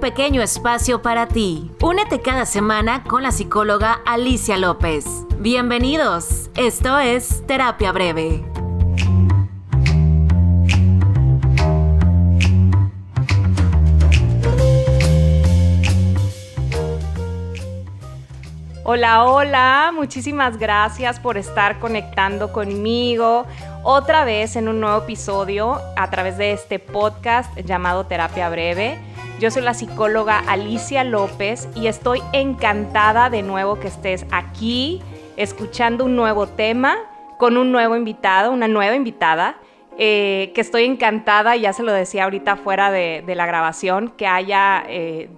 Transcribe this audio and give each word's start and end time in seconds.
pequeño 0.00 0.42
espacio 0.42 1.02
para 1.02 1.28
ti. 1.28 1.70
Únete 1.82 2.20
cada 2.20 2.46
semana 2.46 3.04
con 3.04 3.22
la 3.22 3.32
psicóloga 3.32 4.00
Alicia 4.06 4.56
López. 4.56 5.04
Bienvenidos, 5.38 6.50
esto 6.56 6.98
es 6.98 7.46
Terapia 7.46 7.92
Breve. 7.92 8.42
Hola, 18.82 19.24
hola, 19.24 19.92
muchísimas 19.94 20.56
gracias 20.56 21.20
por 21.20 21.36
estar 21.36 21.78
conectando 21.78 22.52
conmigo 22.52 23.46
otra 23.84 24.24
vez 24.24 24.56
en 24.56 24.66
un 24.66 24.80
nuevo 24.80 24.98
episodio 24.98 25.78
a 25.96 26.10
través 26.10 26.38
de 26.38 26.52
este 26.52 26.78
podcast 26.78 27.56
llamado 27.60 28.06
Terapia 28.06 28.48
Breve. 28.48 28.98
Yo 29.40 29.50
soy 29.50 29.62
la 29.62 29.72
psicóloga 29.72 30.38
Alicia 30.38 31.02
López 31.02 31.66
y 31.74 31.86
estoy 31.86 32.20
encantada 32.34 33.30
de 33.30 33.40
nuevo 33.40 33.80
que 33.80 33.88
estés 33.88 34.26
aquí 34.30 35.00
escuchando 35.38 36.04
un 36.04 36.14
nuevo 36.14 36.46
tema 36.46 36.98
con 37.38 37.56
un 37.56 37.72
nuevo 37.72 37.96
invitado, 37.96 38.52
una 38.52 38.68
nueva 38.68 38.94
invitada. 38.96 39.56
Eh, 39.96 40.52
que 40.54 40.60
estoy 40.60 40.84
encantada, 40.84 41.56
ya 41.56 41.72
se 41.72 41.82
lo 41.82 41.90
decía 41.92 42.24
ahorita 42.24 42.56
fuera 42.56 42.90
de, 42.90 43.24
la 43.34 43.46
grabación, 43.46 44.10
que 44.10 44.26
haya, 44.26 44.84
eh, 44.86 45.30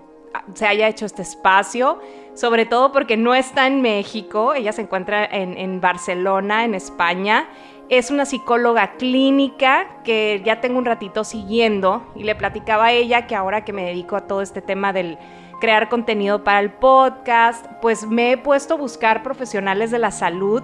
se 0.55 0.67
haya 0.67 0.89
hecho 0.89 1.07
este 1.07 1.23
espacio 1.23 2.01
sobre 2.35 2.65
todo 2.65 2.93
porque 2.93 3.17
no 3.17 3.35
está 3.35 3.67
en 3.67 3.83
México, 3.83 4.55
ella 4.55 4.73
se 4.73 4.83
encuentra 4.83 5.25
en, 5.25 5.81
Barcelona, 5.81 6.65
en 6.65 6.75
España. 6.75 7.47
Es 7.93 8.11
una 8.11 8.25
psicóloga 8.25 8.93
clínica 8.93 9.87
que 10.03 10.41
ya 10.47 10.63
tengo 10.63 10.79
un 10.79 10.87
ratito 10.87 11.25
siguiendo 11.25 12.11
y 12.17 12.23
le 12.23 12.35
platicaba 12.35 12.87
a 12.87 12.93
ella 12.93 13.27
que 13.27 13.35
ahora 13.35 13.67
que 13.67 13.75
me 13.75 13.85
dedico 13.85 14.17
a 14.17 14.23
todo 14.23 14.41
este 14.41 14.63
tema 14.63 14.95
del 14.95 15.19
crear 15.61 15.91
contenido 15.91 16.43
para 16.43 16.61
el 16.61 16.71
podcast, 16.71 17.67
pues 17.83 18.07
me 18.07 18.33
he 18.33 18.39
puesto 18.39 18.73
a 18.73 18.77
buscar 18.79 19.23
profesionales 19.23 19.91
de 19.91 19.99
la 19.99 20.11
salud 20.11 20.63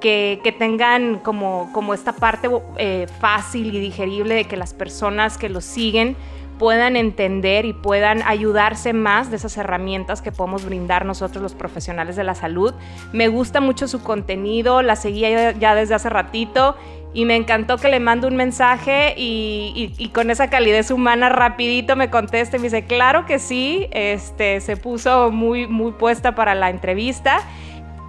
que, 0.00 0.54
tengan 0.56 1.18
como, 1.18 1.68
como 1.72 1.94
esta 1.94 2.12
parte 2.12 2.48
eh, 2.76 3.08
fácil 3.18 3.74
y 3.74 3.80
digerible 3.80 4.36
de 4.36 4.44
que 4.44 4.56
las 4.56 4.72
personas 4.72 5.36
que 5.36 5.48
lo 5.48 5.60
siguen 5.60 6.16
puedan 6.58 6.96
entender 6.96 7.64
y 7.64 7.72
puedan 7.72 8.22
ayudarse 8.22 8.92
más 8.92 9.30
de 9.30 9.36
esas 9.36 9.56
herramientas 9.56 10.22
que 10.22 10.32
podemos 10.32 10.64
brindar 10.64 11.04
nosotros 11.04 11.42
los 11.42 11.54
profesionales 11.54 12.16
de 12.16 12.24
la 12.24 12.34
salud. 12.34 12.74
Me 13.12 13.28
gusta 13.28 13.60
mucho 13.60 13.88
su 13.88 14.02
contenido, 14.02 14.82
la 14.82 14.96
seguía 14.96 15.52
ya 15.52 15.74
desde 15.74 15.94
hace 15.94 16.08
ratito 16.10 16.76
y 17.14 17.24
me 17.24 17.36
encantó 17.36 17.78
que 17.78 17.88
le 17.88 18.00
mando 18.00 18.28
un 18.28 18.36
mensaje 18.36 19.14
y, 19.16 20.10
con 20.12 20.30
esa 20.30 20.50
calidez 20.50 20.90
humana 20.90 21.28
rapidito 21.28 21.96
me 21.96 22.10
conteste 22.10 22.56
y 22.56 22.60
me 22.60 22.64
dice, 22.64 22.84
claro 22.84 23.24
que 23.24 23.38
sí, 23.38 23.88
este, 23.92 24.60
se 24.60 24.76
puso 24.76 25.30
muy, 25.30 25.66
muy 25.66 25.92
puesta 25.92 26.34
para 26.34 26.54
la 26.54 26.70
entrevista. 26.70 27.40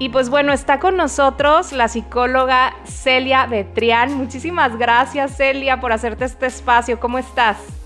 Y 0.02 0.10
pues 0.10 0.30
bueno, 0.30 0.54
está 0.54 0.80
con 0.80 0.96
nosotros 0.96 1.74
la 1.74 1.90
psicóloga 1.90 2.74
Celia 2.86 3.46
Betrián. 3.48 4.14
Muchísimas 4.14 4.78
gracias 4.78 5.36
Celia 5.36 5.82
por 5.82 5.92
hacerte 5.92 6.26
este 6.26 6.46
espacio. 6.46 7.00
¿Cómo 7.00 7.18
estás? 7.18 7.79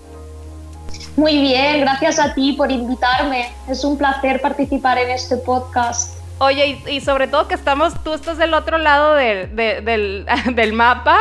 Muy 1.15 1.39
bien, 1.41 1.81
gracias 1.81 2.17
a 2.19 2.33
ti 2.33 2.53
por 2.53 2.71
invitarme. 2.71 3.51
Es 3.69 3.83
un 3.83 3.97
placer 3.97 4.41
participar 4.41 4.97
en 4.97 5.11
este 5.11 5.37
podcast. 5.37 6.17
Oye, 6.39 6.81
y, 6.87 7.01
sobre 7.01 7.27
todo 7.27 7.47
que 7.47 7.53
estamos, 7.53 7.93
tú 8.03 8.13
estás 8.13 8.37
del 8.39 8.53
otro 8.55 8.79
lado 8.79 9.13
del, 9.15 10.73
mapa, 10.73 11.19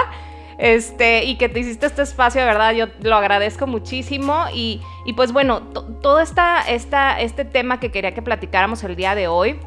este, 0.56 1.24
y 1.24 1.36
que 1.36 1.50
te 1.50 1.60
hiciste 1.60 1.86
este 1.86 2.02
espacio, 2.02 2.40
de 2.40 2.46
verdad, 2.46 2.72
yo 2.72 2.86
lo 3.02 3.16
agradezco 3.16 3.66
muchísimo. 3.66 4.46
Y, 4.54 4.80
pues 5.14 5.32
bueno, 5.32 5.60
todo 5.60 6.20
esta, 6.20 6.62
esta, 6.62 7.20
este 7.20 7.44
tema 7.44 7.78
que 7.78 7.90
quería 7.90 8.14
que 8.14 8.22
platicáramos 8.22 8.82
el 8.84 8.96
día 8.96 9.14
de 9.14 9.28
hoy, 9.28 9.60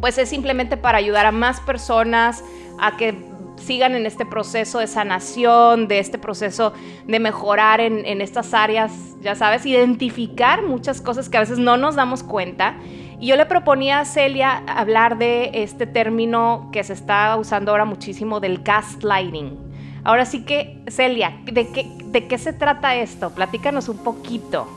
pues 0.00 0.16
es 0.18 0.28
simplemente 0.28 0.76
para 0.76 0.98
ayudar 0.98 1.26
a 1.26 1.32
más 1.32 1.60
personas 1.60 2.44
a 2.80 2.96
que 2.96 3.18
sigan 3.56 3.94
en 3.94 4.06
este 4.06 4.26
proceso 4.26 4.78
de 4.78 4.86
sanación, 4.86 5.88
de 5.88 5.98
este 5.98 6.18
proceso 6.18 6.72
de 7.06 7.18
mejorar 7.18 7.80
en, 7.80 8.20
estas 8.20 8.54
áreas, 8.54 8.92
ya 9.22 9.34
sabes, 9.34 9.66
identificar 9.66 10.62
muchas 10.62 11.00
cosas 11.00 11.28
que 11.28 11.36
a 11.36 11.40
veces 11.40 11.58
no 11.58 11.76
nos 11.76 11.96
damos 11.96 12.22
cuenta. 12.22 12.76
Y 13.18 13.28
yo 13.28 13.36
le 13.36 13.46
proponía 13.46 14.00
a 14.00 14.04
Celia 14.04 14.62
hablar 14.66 15.18
de 15.18 15.50
este 15.54 15.86
término 15.86 16.68
que 16.72 16.84
se 16.84 16.92
está 16.92 17.36
usando 17.36 17.70
ahora 17.70 17.84
muchísimo 17.84 18.40
del 18.40 18.62
gaslighting. 18.62 19.58
Ahora 20.04 20.24
sí 20.26 20.44
que, 20.44 20.82
Celia, 20.88 21.40
¿de 21.44 21.68
qué, 21.68 21.90
de 22.04 22.28
qué 22.28 22.38
se 22.38 22.52
trata 22.52 22.94
esto? 22.94 23.30
Platícanos 23.30 23.88
un 23.88 23.98
poquito. 23.98 24.68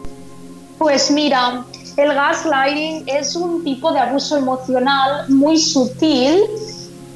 Pues 0.79 1.11
mira, 1.11 1.65
el 1.97 2.13
gaslighting 2.13 3.03
es 3.07 3.35
un 3.35 3.63
tipo 3.63 3.91
de 3.91 3.99
abuso 3.99 4.37
emocional 4.37 5.25
muy 5.27 5.57
sutil 5.57 6.39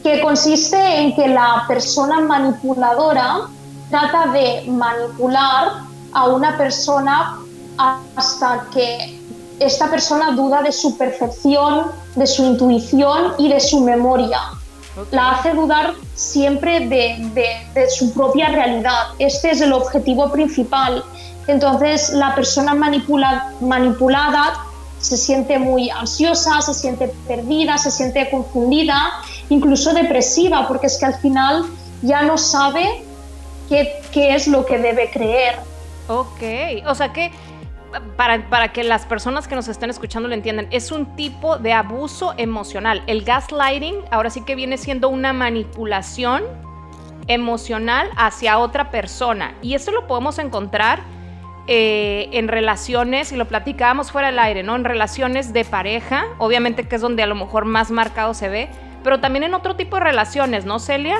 que 0.04 0.22
consiste 0.22 0.78
en 1.00 1.16
que 1.16 1.30
la 1.30 1.64
persona 1.68 2.20
manipuladora 2.20 3.48
trata 3.90 4.28
de 4.34 4.66
manipular 4.68 5.84
a 6.12 6.28
una 6.28 6.58
persona 6.58 7.40
hasta 7.78 8.68
que 8.74 9.20
esta 9.60 9.90
persona 9.90 10.32
duda 10.32 10.62
de 10.62 10.72
su 10.72 10.98
percepción, 10.98 11.92
de 12.16 12.28
su 12.28 12.44
intuición 12.44 13.34
y 13.38 13.50
de 13.50 13.60
su 13.60 13.80
memoria. 13.80 14.40
La 15.12 15.32
hace 15.32 15.54
dudar 15.54 15.94
siempre 16.14 16.88
de, 16.88 17.90
su 17.90 18.14
propia 18.14 18.50
realidad. 18.50 19.08
Este 19.20 19.52
es 19.52 19.62
el 19.62 19.74
objetivo 19.74 20.32
principal. 20.32 21.04
Entonces 21.48 22.12
la 22.12 22.36
persona 22.36 22.74
manipulada 22.76 24.66
se 25.00 25.18
siente 25.18 25.60
muy 25.60 25.90
ansiosa, 25.90 26.62
se 26.62 26.74
siente 26.74 27.14
perdida, 27.28 27.78
se 27.78 27.92
siente 27.92 28.30
confundida 28.30 28.96
incluso 29.50 29.94
depresiva, 29.94 30.68
porque 30.68 30.88
es 30.88 30.98
que 30.98 31.06
al 31.06 31.16
final 31.16 31.66
ya 32.02 32.22
no 32.22 32.38
sabe 32.38 33.04
qué, 33.70 33.94
qué 34.12 34.36
es 34.36 34.48
lo 34.48 34.66
que 34.66 34.78
debe 34.78 35.10
creer. 35.12 35.56
Ok, 36.08 36.42
o 36.86 36.96
sea 36.96 37.14
que 37.14 37.32
para, 38.18 38.50
para, 38.50 38.74
que 38.74 38.84
las 38.84 39.06
personas 39.06 39.48
que 39.48 39.56
nos 39.56 39.68
estén 39.68 39.90
escuchando 39.90 40.28
lo 40.28 40.34
entiendan, 40.34 40.68
es 40.72 40.92
un 40.92 41.16
tipo 41.16 41.58
de 41.58 41.74
abuso 41.74 42.34
emocional. 42.38 43.04
El 43.08 43.24
gaslighting 43.24 43.96
ahora 44.12 44.30
sí 44.30 44.42
que 44.42 44.56
viene 44.56 44.78
siendo 44.78 45.10
una 45.10 45.32
manipulación 45.32 46.44
emocional 47.28 48.10
hacia 48.18 48.58
otra 48.58 48.90
persona. 48.92 49.54
Y 49.62 49.76
esto 49.76 49.92
lo 49.92 50.08
podemos 50.08 50.40
encontrar 50.40 51.02
eh, 51.68 52.28
en 52.34 52.50
relaciones, 52.50 53.32
y 53.32 53.38
lo 53.38 53.48
platicábamos 53.48 54.12
fuera 54.12 54.28
del 54.28 54.40
aire, 54.40 54.64
¿no? 54.64 54.76
En 54.76 54.84
relaciones 54.84 55.54
de 55.54 55.64
pareja, 55.64 56.26
obviamente 56.38 56.88
que 56.88 56.98
es 56.98 57.02
donde 57.02 57.24
a 57.24 57.28
lo 57.28 57.36
mejor 57.36 57.64
más 57.64 57.90
marcado 57.90 58.34
se 58.34 58.50
ve, 58.50 58.70
pero 59.04 59.20
también 59.20 59.44
en 59.44 59.54
otro 59.54 59.76
tipo 59.76 59.98
de 59.98 60.04
relaciones, 60.04 60.66
¿no, 60.66 60.80
Celia? 60.80 61.18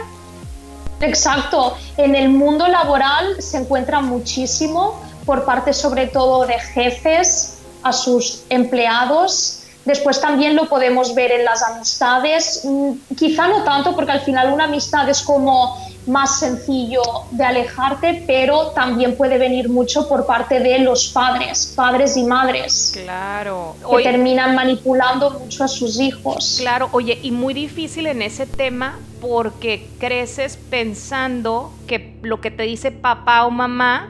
Exacto. 1.02 1.76
En 1.98 2.16
el 2.16 2.30
mundo 2.30 2.68
laboral 2.68 3.42
se 3.42 3.58
encuentra 3.58 4.02
muchísimo 4.02 5.02
por 5.26 5.46
parte 5.46 5.74
sobre 5.74 6.08
todo 6.08 6.46
de 6.46 6.60
jefes 6.60 7.60
a 7.84 7.94
sus 7.94 8.44
empleados. 8.50 9.63
Después 9.86 10.22
también 10.22 10.56
lo 10.56 10.70
podemos 10.70 11.14
ver 11.14 11.32
en 11.32 11.44
las 11.44 11.62
amistades, 11.62 12.62
mm, 12.64 13.16
quizá 13.18 13.48
no 13.48 13.64
tanto 13.64 13.96
porque 13.96 14.12
al 14.12 14.22
final 14.22 14.54
una 14.54 14.66
amistad 14.66 15.10
es 15.10 15.22
como 15.22 15.78
más 16.08 16.40
sencillo 16.40 17.02
de 17.32 17.44
alejarte, 17.44 18.24
pero 18.28 18.68
también 18.72 19.16
puede 19.16 19.38
venir 19.38 19.70
mucho 19.70 20.08
por 20.08 20.26
parte 20.26 20.60
de 20.60 20.80
los 20.80 21.08
padres, 21.08 21.74
padres 21.76 22.18
y 22.18 22.24
madres. 22.24 22.92
Claro. 22.94 23.76
Que 23.90 24.04
terminan 24.04 24.56
manipulando 24.56 25.32
mucho 25.32 25.64
a 25.64 25.68
sus 25.68 26.00
hijos. 26.00 26.58
Claro, 26.60 26.90
oye, 26.92 27.20
y 27.22 27.32
muy 27.32 27.54
difícil 27.54 28.08
en 28.08 28.22
ese 28.22 28.46
tema 28.46 29.00
porque 29.22 29.88
creces 30.00 30.58
pensando 30.70 31.72
que 31.88 32.18
lo 32.22 32.42
que 32.42 32.52
te 32.52 32.64
dice 32.64 32.92
papá 32.92 33.46
o 33.46 33.52
mamá 33.52 34.10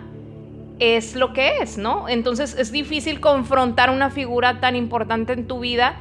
es 0.84 1.16
lo 1.16 1.34
que 1.34 1.60
es, 1.62 1.78
¿no? 1.78 2.10
Entonces 2.10 2.56
es 2.58 2.72
difícil 2.72 3.20
confrontar 3.20 3.90
una 3.90 4.10
figura 4.10 4.59
tan 4.59 4.76
importante 4.76 5.34
en 5.34 5.47
tu 5.47 5.59
vida 5.59 5.96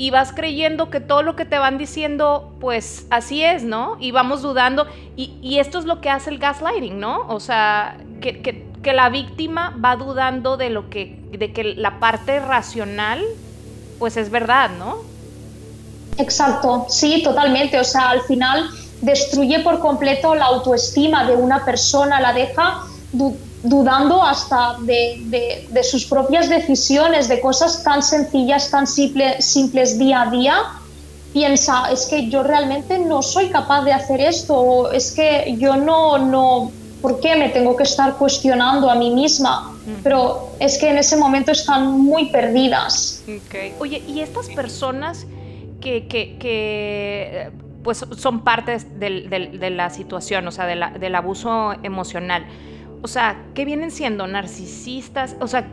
y 0.00 0.10
vas 0.10 0.32
creyendo 0.32 0.88
que 0.88 0.98
todo 1.00 1.22
lo 1.22 1.36
que 1.36 1.44
te 1.44 1.58
van 1.58 1.76
diciendo, 1.76 2.54
pues 2.58 3.06
así 3.10 3.44
es, 3.44 3.64
¿no? 3.64 3.98
Y 4.00 4.12
vamos 4.12 4.40
dudando. 4.40 4.86
Y, 5.14 5.58
esto 5.58 5.78
es 5.78 5.84
lo 5.84 6.00
que 6.00 6.08
hace 6.08 6.30
el 6.30 6.38
gaslighting, 6.38 6.98
¿no? 6.98 7.26
O 7.28 7.38
sea, 7.38 7.98
que, 8.22 8.40
que, 8.40 8.92
la 8.94 9.10
víctima 9.10 9.76
va 9.84 9.96
dudando 9.96 10.56
de 10.56 10.70
lo 10.70 10.88
que, 10.88 11.18
de 11.32 11.52
que 11.52 11.64
la 11.74 12.00
parte 12.00 12.40
racional, 12.40 13.22
pues 13.98 14.16
es 14.16 14.30
verdad, 14.30 14.70
¿no? 14.78 14.96
Exacto, 16.16 16.86
sí, 16.88 17.22
totalmente. 17.22 17.78
O 17.78 17.84
sea, 17.84 18.08
al 18.08 18.22
final 18.22 18.70
destruye 19.02 19.60
por 19.60 19.80
completo 19.80 20.34
la 20.34 20.46
autoestima 20.46 21.26
de 21.26 21.36
una 21.36 21.62
persona, 21.66 22.22
la 22.22 22.32
deja 22.32 22.84
dudando 23.62 24.22
hasta 24.22 24.76
de, 24.80 25.82
sus 25.82 26.06
propias 26.06 26.48
decisiones, 26.48 27.28
de 27.28 27.40
cosas 27.40 27.82
tan 27.82 28.02
sencillas, 28.02 28.70
tan 28.70 28.86
simples 28.86 29.98
día 29.98 30.22
a 30.22 30.30
día, 30.30 30.54
piensa, 31.32 31.90
es 31.92 32.06
que 32.06 32.28
yo 32.28 32.42
realmente 32.42 32.98
no 32.98 33.22
soy 33.22 33.48
capaz 33.50 33.84
de 33.84 33.92
hacer 33.92 34.20
esto, 34.20 34.56
o 34.56 34.90
es 34.90 35.12
que 35.12 35.56
yo 35.58 35.76
no, 35.76 36.18
no, 36.18 36.72
¿por 37.02 37.20
qué 37.20 37.36
me 37.36 37.50
tengo 37.50 37.76
que 37.76 37.84
estar 37.84 38.16
cuestionando 38.16 38.90
a 38.90 38.94
mí 38.94 39.10
misma? 39.10 39.76
Pero 40.02 40.50
es 40.60 40.78
que 40.78 40.90
en 40.90 40.98
ese 40.98 41.16
momento 41.16 41.50
están 41.50 41.90
muy 42.00 42.30
perdidas. 42.30 43.24
Oye, 43.78 44.02
¿y 44.06 44.20
estas 44.20 44.48
personas 44.48 45.26
que, 45.80 46.06
que, 46.06 47.50
pues 47.82 48.04
son 48.16 48.44
parte 48.44 48.78
de, 48.78 49.70
la 49.70 49.90
situación, 49.90 50.46
o 50.46 50.52
sea, 50.52 50.66
del 50.66 51.14
abuso 51.14 51.72
emocional? 51.82 52.46
O 53.02 53.08
sea, 53.08 53.36
¿qué 53.54 53.64
vienen 53.64 53.90
siendo? 53.90 54.26
¿Narcisistas? 54.26 55.36
O 55.40 55.46
sea, 55.46 55.66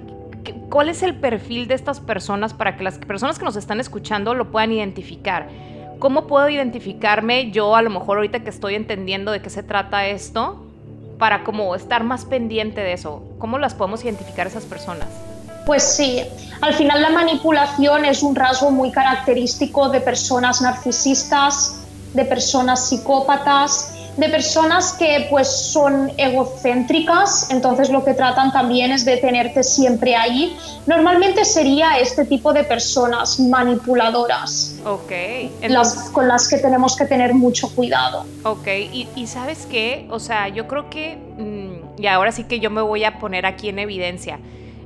¿cuál 0.69 0.89
es 0.89 1.03
el 1.03 1.15
perfil 1.15 1.67
de 1.67 1.75
estas 1.75 1.99
personas 1.99 2.53
para 2.53 2.77
que 2.77 2.83
las 2.83 2.97
personas 2.99 3.37
que 3.37 3.45
nos 3.45 3.55
están 3.55 3.79
escuchando 3.79 4.33
lo 4.33 4.51
puedan 4.51 4.71
identificar? 4.71 5.49
¿Cómo 5.99 6.27
puedo 6.27 6.47
identificarme 6.47 7.51
yo 7.51 7.75
a 7.75 7.81
lo 7.81 7.89
mejor 7.89 8.17
ahorita 8.17 8.41
que 8.41 8.49
estoy 8.49 8.75
entendiendo 8.75 9.31
de 9.31 9.41
qué 9.41 9.49
se 9.49 9.63
trata 9.63 10.07
esto 10.07 10.63
para 11.17 11.43
como 11.43 11.75
estar 11.75 12.03
más 12.03 12.25
pendiente 12.25 12.81
de 12.81 12.93
eso? 12.93 13.23
¿Cómo 13.39 13.57
las 13.57 13.73
podemos 13.73 14.03
identificar 14.03 14.47
esas 14.47 14.63
personas? 14.65 15.07
Pues 15.65 15.83
sí, 15.83 16.21
al 16.61 16.73
final 16.75 17.01
la 17.01 17.09
manipulación 17.09 18.05
es 18.05 18.23
un 18.23 18.35
rasgo 18.35 18.71
muy 18.71 18.89
característico 18.91 19.89
de 19.89 19.99
personas 19.99 20.61
narcisistas, 20.61 21.81
de 22.13 22.23
personas 22.23 22.87
psicópatas 22.87 23.96
de 24.17 24.29
personas 24.29 24.93
que 24.93 25.27
pues 25.29 25.47
son 25.47 26.11
egocéntricas, 26.17 27.49
entonces 27.51 27.89
lo 27.89 28.03
que 28.03 28.13
tratan 28.13 28.51
también 28.51 28.91
es 28.91 29.05
de 29.05 29.17
tenerte 29.17 29.63
siempre 29.63 30.15
ahí. 30.15 30.57
Normalmente 30.87 31.45
sería 31.45 31.99
este 31.99 32.25
tipo 32.25 32.51
de 32.51 32.63
personas 32.63 33.39
manipuladoras. 33.39 34.75
Ok. 34.85 35.11
Las, 35.69 36.09
con 36.09 36.27
las 36.27 36.47
que 36.47 36.57
tenemos 36.57 36.95
que 36.95 37.05
tener 37.05 37.33
mucho 37.33 37.73
cuidado. 37.73 38.25
Ok, 38.43 38.67
y, 38.67 39.27
sabes 39.27 39.67
qué, 39.69 40.07
o 40.09 40.19
sea, 40.19 40.47
yo 40.47 40.67
creo 40.67 40.89
que, 40.89 41.15
mm, 41.15 42.01
y 42.01 42.07
ahora 42.07 42.31
sí 42.31 42.43
que 42.45 42.59
yo 42.59 42.69
me 42.69 42.81
voy 42.81 43.03
a 43.03 43.19
poner 43.19 43.45
aquí 43.45 43.69
en 43.69 43.79
evidencia, 43.79 44.39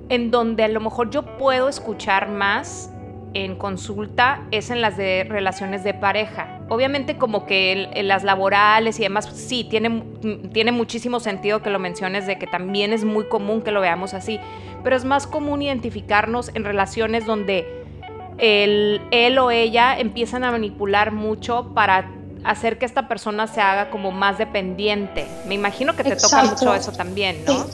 en 0.09 0.29
donde 0.29 0.63
a 0.63 0.67
lo 0.67 0.81
mejor 0.81 1.09
yo 1.09 1.37
puedo 1.37 1.69
escuchar 1.69 2.27
más 2.27 2.90
en 3.33 3.55
consulta 3.55 4.43
es 4.51 4.69
en 4.69 4.81
las 4.81 4.97
de 4.97 5.25
relaciones 5.27 5.83
de 5.83 5.93
pareja. 5.93 6.59
Obviamente 6.69 7.17
como 7.17 7.45
que 7.45 7.89
en 7.93 8.07
las 8.07 8.23
laborales 8.23 8.99
y 8.99 9.03
demás, 9.03 9.29
sí, 9.33 9.65
tiene, 9.69 10.03
tiene 10.51 10.71
muchísimo 10.71 11.19
sentido 11.19 11.61
que 11.61 11.69
lo 11.69 11.79
menciones 11.79 12.27
de 12.27 12.37
que 12.37 12.47
también 12.47 12.93
es 12.93 13.03
muy 13.03 13.25
común 13.25 13.61
que 13.61 13.71
lo 13.71 13.81
veamos 13.81 14.13
así, 14.13 14.39
pero 14.83 14.95
es 14.95 15.05
más 15.05 15.27
común 15.27 15.61
identificarnos 15.61 16.51
en 16.53 16.63
relaciones 16.63 17.25
donde 17.25 17.85
el, 18.37 19.01
él 19.11 19.37
o 19.37 19.51
ella 19.51 19.97
empiezan 19.99 20.43
a 20.43 20.51
manipular 20.51 21.11
mucho 21.11 21.73
para 21.73 22.11
hacer 22.43 22.77
que 22.77 22.85
esta 22.85 23.07
persona 23.07 23.47
se 23.47 23.61
haga 23.61 23.89
como 23.89 24.11
más 24.11 24.37
dependiente. 24.37 25.27
Me 25.47 25.55
imagino 25.55 25.95
que 25.95 26.03
te 26.03 26.15
toca 26.15 26.43
mucho 26.43 26.73
eso 26.73 26.91
también, 26.91 27.43
¿no? 27.45 27.53
Sí, 27.53 27.69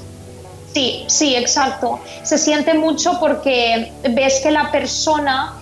sí, 0.74 1.36
exacto. 1.36 2.00
Se 2.24 2.38
siente 2.38 2.74
mucho 2.74 3.20
porque 3.20 3.92
ves 4.12 4.40
que 4.42 4.52
la 4.52 4.72
persona 4.72 5.54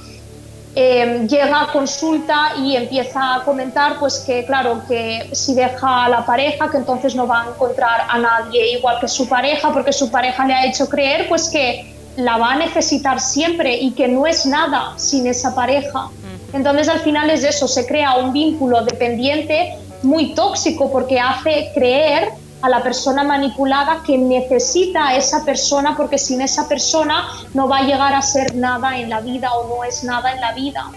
em, 0.76 1.28
llega 1.28 1.62
a 1.62 1.72
consulta 1.72 2.54
y 2.58 2.76
empieza 2.76 3.36
a 3.36 3.44
comentar 3.44 3.98
pues 3.98 4.20
que 4.26 4.46
claro 4.46 4.82
que 4.88 5.30
si 5.32 5.56
deja 5.56 6.06
a 6.06 6.10
la 6.10 6.26
pareja 6.26 6.70
que 6.70 6.78
entonces 6.78 7.16
no 7.16 7.26
va 7.28 7.44
a 7.44 7.50
encontrar 7.50 8.08
a 8.10 8.20
nadie 8.20 8.78
igual 8.78 9.00
que 9.00 9.08
su 9.08 9.30
pareja 9.30 9.72
porque 9.72 9.94
su 9.94 10.12
pareja 10.12 10.46
le 10.46 10.54
ha 10.54 10.66
hecho 10.66 10.90
creer 10.90 11.30
pues 11.30 11.50
que 11.50 11.96
la 12.18 12.38
va 12.38 12.54
a 12.54 12.56
necesitar 12.58 13.20
siempre 13.22 13.78
y 13.78 13.92
que 13.92 14.08
no 14.08 14.28
es 14.28 14.46
nada 14.46 14.94
sin 14.98 15.28
esa 15.28 15.54
pareja. 15.54 16.10
Entonces 16.54 16.88
al 16.88 17.00
final 17.00 17.30
es 17.30 17.44
eso, 17.44 17.68
se 17.68 17.86
crea 17.86 18.16
un 18.16 18.32
vínculo 18.32 18.84
dependiente 18.84 19.78
muy 20.04 20.34
tóxico 20.34 20.92
porque 20.92 21.20
hace 21.20 21.72
creer 21.74 22.30
a 22.66 22.70
la 22.70 22.82
persona 22.82 23.24
manipulada 23.24 24.02
que 24.04 24.18
necesita 24.18 25.10
a 25.10 25.16
esa 25.16 25.46
persona 25.46 25.96
porque 25.96 26.18
sin 26.18 26.42
esa 26.42 26.68
persona 26.68 27.28
no 27.54 27.68
va 27.68 27.78
a 27.78 27.84
llegar 27.84 28.16
a 28.16 28.22
ser 28.24 28.56
nada 28.56 28.98
en 28.98 29.10
la 29.10 29.22
vida 29.22 29.54
o 29.54 29.68
no 29.68 29.84
es 29.84 30.04
nada 30.04 30.34
en 30.34 30.42
la 30.42 30.54
vida. 30.54 30.92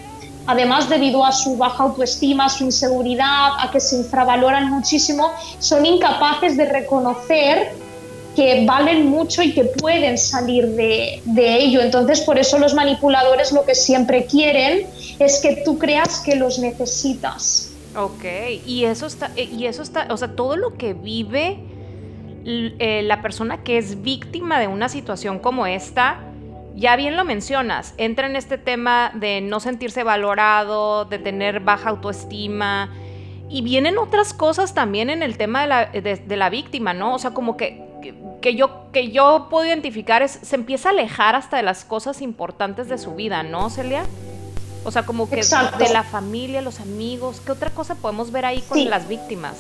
Además, 0.47 0.88
debido 0.88 1.26
a 1.26 1.32
su 1.32 1.59
baja 1.59 1.82
autoestima, 1.82 2.49
su 2.49 2.65
inseguridad, 2.65 3.50
a 3.61 3.70
que 3.70 3.81
se 3.81 3.97
infravaloran 3.97 4.70
muchísimo, 4.70 5.31
son 5.59 5.85
incapaces 5.85 6.56
de 6.56 6.65
reconocer 6.65 7.73
que 8.35 8.65
valen 8.65 9.11
mucho 9.11 9.43
y 9.43 9.53
que 9.53 9.65
pueden 9.65 10.17
salir 10.17 10.69
de, 10.69 11.20
ello. 11.37 11.82
Entonces, 11.82 12.23
por 12.23 12.38
eso 12.38 12.59
los 12.59 12.73
manipuladores 12.73 13.53
lo 13.53 13.67
que 13.67 13.75
siempre 13.75 14.25
quieren 14.25 14.87
es 15.19 15.41
que 15.41 15.62
tú 15.67 15.76
creas 15.76 16.20
que 16.20 16.35
los 16.37 16.59
necesitas. 16.59 17.68
Ok, 17.98 18.24
y 18.64 18.84
eso 18.84 19.06
está, 19.06 19.32
eh, 19.34 19.48
y 19.50 19.66
eso 19.66 19.82
está, 19.82 20.06
o 20.10 20.16
sea, 20.16 20.36
todo 20.36 20.56
lo 20.56 20.76
que 20.76 20.94
vive 20.94 21.58
eh, 22.44 23.02
la 23.04 23.20
persona 23.22 23.64
que 23.64 23.76
es 23.76 24.02
víctima 24.02 24.60
de 24.60 24.68
una 24.68 24.88
situación 24.88 25.40
como 25.40 25.66
esta, 25.66 26.20
ya 26.76 26.94
bien 26.94 27.16
lo 27.16 27.24
mencionas, 27.24 27.94
entra 27.98 28.28
en 28.28 28.36
este 28.36 28.56
tema 28.56 29.10
de 29.14 29.40
no 29.40 29.58
sentirse 29.58 30.04
valorado, 30.04 31.06
de 31.06 31.18
tener 31.18 31.58
baja 31.58 31.90
autoestima, 31.90 32.88
y 33.48 33.62
vienen 33.62 33.98
otras 33.98 34.32
cosas 34.32 34.74
también 34.74 35.10
en 35.10 35.24
el 35.24 35.36
tema 35.36 35.62
de 35.62 35.66
la, 35.66 35.86
de, 35.86 36.36
la 36.36 36.50
víctima, 36.50 36.94
¿no? 36.94 37.14
O 37.14 37.18
sea, 37.18 37.32
como 37.32 37.56
que, 37.56 37.82
que, 38.40 38.54
yo, 38.54 38.92
que 38.92 39.10
yo 39.10 39.48
puedo 39.50 39.66
identificar 39.66 40.22
es, 40.22 40.38
se 40.42 40.54
empieza 40.54 40.90
a 40.90 40.92
alejar 40.92 41.34
hasta 41.34 41.56
de 41.56 41.64
las 41.64 41.84
cosas 41.84 42.22
importantes 42.22 42.88
de 42.88 42.96
su 42.96 43.16
vida, 43.16 43.42
¿no, 43.42 43.70
Celia? 43.70 44.04
O 44.84 44.90
sea, 44.90 45.04
como 45.04 45.28
que 45.28 45.36
de 45.36 45.88
la 45.92 46.02
familia, 46.02 46.62
los 46.62 46.80
amigos, 46.80 47.40
¿qué 47.44 47.52
otra 47.52 47.70
cosa 47.70 47.94
podemos 47.94 48.30
ver 48.30 48.46
ahí 48.46 48.62
con 48.62 48.88
las 48.88 49.08
víctimas? 49.08 49.56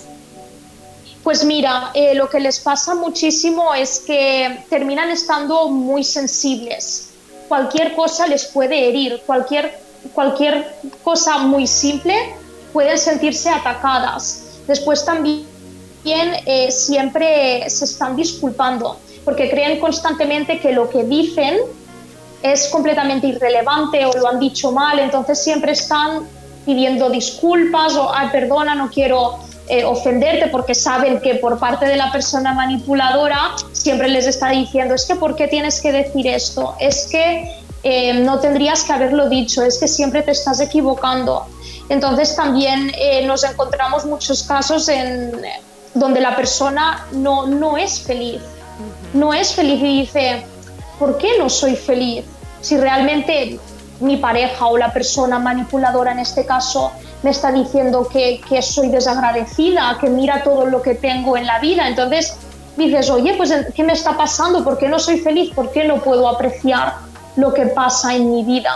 Pues 1.22 1.44
mira, 1.44 1.90
eh, 1.94 2.14
lo 2.14 2.28
que 2.30 2.40
les 2.40 2.60
pasa 2.60 2.94
muchísimo 2.94 3.74
es 3.74 4.00
que 4.06 4.64
terminan 4.70 5.10
estando 5.10 5.68
muy 5.68 6.04
sensibles. 6.04 7.10
Cualquier 7.48 7.94
cosa 7.94 8.26
les 8.26 8.46
puede 8.46 8.88
herir, 8.88 9.22
cualquier, 9.26 9.78
cualquier 10.14 10.74
cosa 11.02 11.38
muy 11.38 11.66
simple 11.66 12.14
pueden 12.72 12.98
sentirse 12.98 13.50
atacadas. 13.50 14.60
Después 14.66 15.04
también 15.04 15.46
eh, 16.04 16.70
siempre 16.70 17.68
se 17.68 17.84
están 17.84 18.16
disculpando 18.16 18.98
porque 19.24 19.50
creen 19.50 19.78
constantemente 19.80 20.58
que 20.58 20.72
lo 20.72 20.88
que 20.88 21.04
dicen 21.04 21.58
es 22.42 22.68
completamente 22.68 23.26
irrelevante 23.26 24.04
o 24.06 24.12
lo 24.12 24.28
han 24.28 24.38
dicho 24.38 24.72
mal, 24.72 24.98
entonces 24.98 25.42
siempre 25.42 25.72
están 25.72 26.26
pidiendo 26.64 27.10
disculpas 27.10 27.94
o, 27.96 28.12
ay, 28.12 28.28
perdona, 28.30 28.74
no 28.74 28.90
quiero 28.90 29.38
eh, 29.68 29.84
ofenderte 29.84 30.48
porque 30.48 30.74
saben 30.74 31.20
que 31.20 31.34
por 31.36 31.58
parte 31.58 31.86
de 31.86 31.96
la 31.96 32.10
persona 32.12 32.54
manipuladora 32.54 33.54
siempre 33.72 34.08
les 34.08 34.26
está 34.26 34.50
diciendo, 34.50 34.94
es 34.94 35.04
que 35.04 35.16
¿por 35.16 35.36
qué 35.36 35.48
tienes 35.48 35.80
que 35.80 35.92
decir 35.92 36.26
esto? 36.26 36.74
Es 36.78 37.08
que 37.10 37.54
eh, 37.82 38.14
no 38.14 38.38
tendrías 38.40 38.82
que 38.82 38.92
haberlo 38.92 39.28
dicho, 39.28 39.62
es 39.62 39.78
que 39.78 39.88
siempre 39.88 40.22
te 40.22 40.32
estás 40.32 40.60
equivocando. 40.60 41.46
Entonces 41.88 42.34
también 42.36 42.92
eh, 42.98 43.26
nos 43.26 43.44
encontramos 43.44 44.04
muchos 44.04 44.42
casos 44.42 44.88
en 44.88 45.32
donde 45.94 46.20
la 46.20 46.36
persona 46.36 47.06
no, 47.12 47.46
no 47.46 47.76
es 47.76 48.00
feliz, 48.00 48.40
no 49.14 49.32
es 49.32 49.54
feliz 49.54 49.80
y 49.80 50.00
dice, 50.00 50.46
¿por 50.98 51.18
qué 51.18 51.38
no 51.38 51.48
soy 51.48 51.76
feliz? 51.76 52.24
Si 52.60 52.76
realmente 52.76 53.58
mi 54.00 54.16
pareja 54.16 54.66
o 54.66 54.76
la 54.76 54.92
persona 54.92 55.38
manipuladora 55.38 56.12
en 56.12 56.20
este 56.20 56.44
caso 56.46 56.92
me 57.22 57.30
está 57.30 57.50
diciendo 57.50 58.08
que, 58.08 58.40
soy 58.62 58.88
desagradecida, 58.88 59.98
que 60.00 60.08
mira 60.08 60.42
todo 60.42 60.66
lo 60.66 60.82
que 60.82 60.94
tengo 60.94 61.36
en 61.36 61.46
la 61.46 61.58
vida. 61.58 61.88
Entonces 61.88 62.36
dices, 62.76 63.10
oye, 63.10 63.34
pues 63.34 63.52
¿qué 63.74 63.82
me 63.82 63.92
está 63.92 64.16
pasando? 64.16 64.62
¿Por 64.62 64.78
qué 64.78 64.88
no 64.88 64.98
soy 64.98 65.18
feliz? 65.18 65.52
¿Por 65.54 65.70
qué 65.72 65.84
no 65.84 65.96
puedo 65.96 66.28
apreciar 66.28 66.94
lo 67.36 67.52
que 67.52 67.66
pasa 67.66 68.14
en 68.14 68.32
mi 68.32 68.44
vida? 68.44 68.72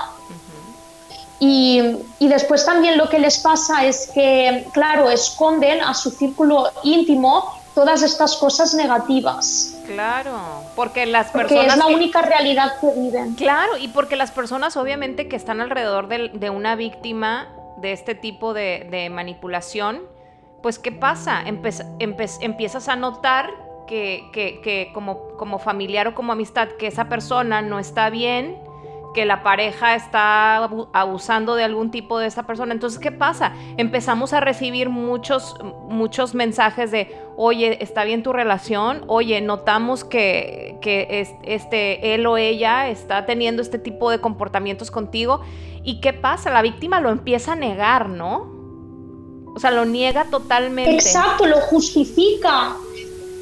Y, 1.38 1.96
y, 2.20 2.28
después 2.28 2.64
también 2.64 2.96
lo 2.96 3.08
que 3.08 3.18
les 3.18 3.38
pasa 3.38 3.84
es 3.84 4.08
que, 4.14 4.64
claro, 4.72 5.10
esconden 5.10 5.80
a 5.80 5.92
su 5.92 6.10
círculo 6.10 6.70
íntimo 6.84 7.61
todas 7.74 8.02
estas 8.02 8.36
cosas 8.36 8.74
negativas. 8.74 9.78
Claro, 9.86 10.38
porque 10.76 11.06
las 11.06 11.30
personas... 11.30 11.66
es 11.66 11.76
la 11.76 11.86
única 11.86 12.22
realidad 12.22 12.74
que 12.80 12.88
viven. 12.98 13.34
Claro, 13.34 13.76
y 13.78 13.88
porque 13.88 14.16
las 14.16 14.30
personas 14.30 14.76
obviamente 14.76 15.28
que 15.28 15.36
están 15.36 15.60
alrededor 15.60 16.08
de, 16.08 16.50
una 16.50 16.76
víctima 16.76 17.48
de 17.78 17.92
este 17.92 18.14
tipo 18.14 18.54
de, 18.54 19.08
manipulación, 19.12 20.02
pues 20.62 20.78
¿qué 20.78 20.92
pasa? 20.92 21.42
empiezas 21.98 22.88
a 22.88 22.96
notar 22.96 23.50
que, 23.86 24.30
que, 24.32 24.90
como, 24.94 25.28
como 25.36 25.58
familiar 25.58 26.08
o 26.08 26.14
como 26.14 26.32
amistad 26.32 26.68
que 26.78 26.86
esa 26.86 27.08
persona 27.08 27.62
no 27.62 27.78
está 27.78 28.10
bien, 28.10 28.56
que 29.14 29.26
la 29.26 29.42
pareja 29.42 29.94
está 29.94 30.56
abusando 30.92 31.54
de 31.54 31.64
algún 31.64 31.90
tipo 31.90 32.18
de 32.18 32.26
esa 32.26 32.44
persona. 32.44 32.72
Entonces, 32.72 32.98
¿qué 32.98 33.12
pasa? 33.12 33.52
Empezamos 33.76 34.32
a 34.32 34.40
recibir 34.40 34.88
muchos, 34.88 35.56
muchos 35.88 36.34
mensajes 36.34 36.90
de, 36.90 37.14
oye, 37.36 37.82
¿está 37.82 38.04
bien 38.04 38.22
tu 38.22 38.32
relación? 38.32 39.04
Oye, 39.08 39.40
notamos 39.40 40.04
que, 40.04 40.78
que 40.80 41.26
este, 41.44 42.14
él 42.14 42.26
o 42.26 42.36
ella 42.36 42.88
está 42.88 43.26
teniendo 43.26 43.62
este 43.62 43.78
tipo 43.78 44.10
de 44.10 44.20
comportamientos 44.20 44.90
contigo. 44.90 45.42
¿Y 45.84 46.00
qué 46.00 46.12
pasa? 46.12 46.50
La 46.50 46.62
víctima 46.62 47.00
lo 47.00 47.10
empieza 47.10 47.52
a 47.52 47.56
negar, 47.56 48.08
¿no? 48.08 48.62
O 49.54 49.58
sea, 49.58 49.70
lo 49.70 49.84
niega 49.84 50.24
totalmente. 50.30 50.94
Exacto, 50.94 51.46
lo 51.46 51.60
justifica. 51.60 52.76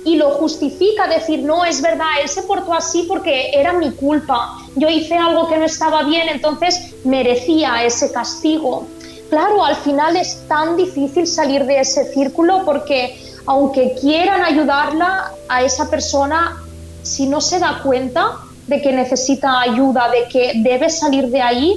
Y 0.05 0.17
lo 0.17 0.31
justifica, 0.31 1.07
decir, 1.07 1.41
no, 1.41 1.65
es 1.65 1.83
verdad, 1.83 2.07
él 2.23 2.29
se 2.29 2.43
portó 2.43 2.73
así 2.73 3.05
porque 3.09 3.51
era 3.53 3.73
mi 3.73 3.91
culpa, 3.93 4.57
yo 4.77 4.89
hice 4.89 5.17
algo 5.17 5.49
que 5.49 5.59
no 5.59 5.65
estaba 5.65 6.03
bien, 6.05 6.29
entonces 6.29 6.95
merecía 7.05 7.85
ese 7.85 8.11
castigo. 8.13 8.87
Claro, 9.29 9.65
al 9.65 9.77
final 9.77 10.17
es 10.17 10.47
tan 10.49 10.77
difícil 10.77 11.27
salir 11.27 11.65
de 11.65 11.81
ese 11.81 12.13
círculo 12.13 12.65
porque 12.65 13.17
aunque 13.47 13.95
quieran 14.01 14.43
ayudarla 14.43 15.33
a 15.49 15.63
esa 15.63 15.89
persona, 15.89 16.63
si 17.03 17.27
no 17.27 17.41
se 17.41 17.59
da 17.59 17.81
cuenta 17.83 18.39
de 18.67 18.81
que 18.83 18.93
necesita 18.93 19.61
ayuda, 19.61 20.09
de 20.11 20.29
que 20.29 20.53
debe 20.63 20.91
salir 20.91 21.29
de 21.29 21.41
ahí, 21.41 21.77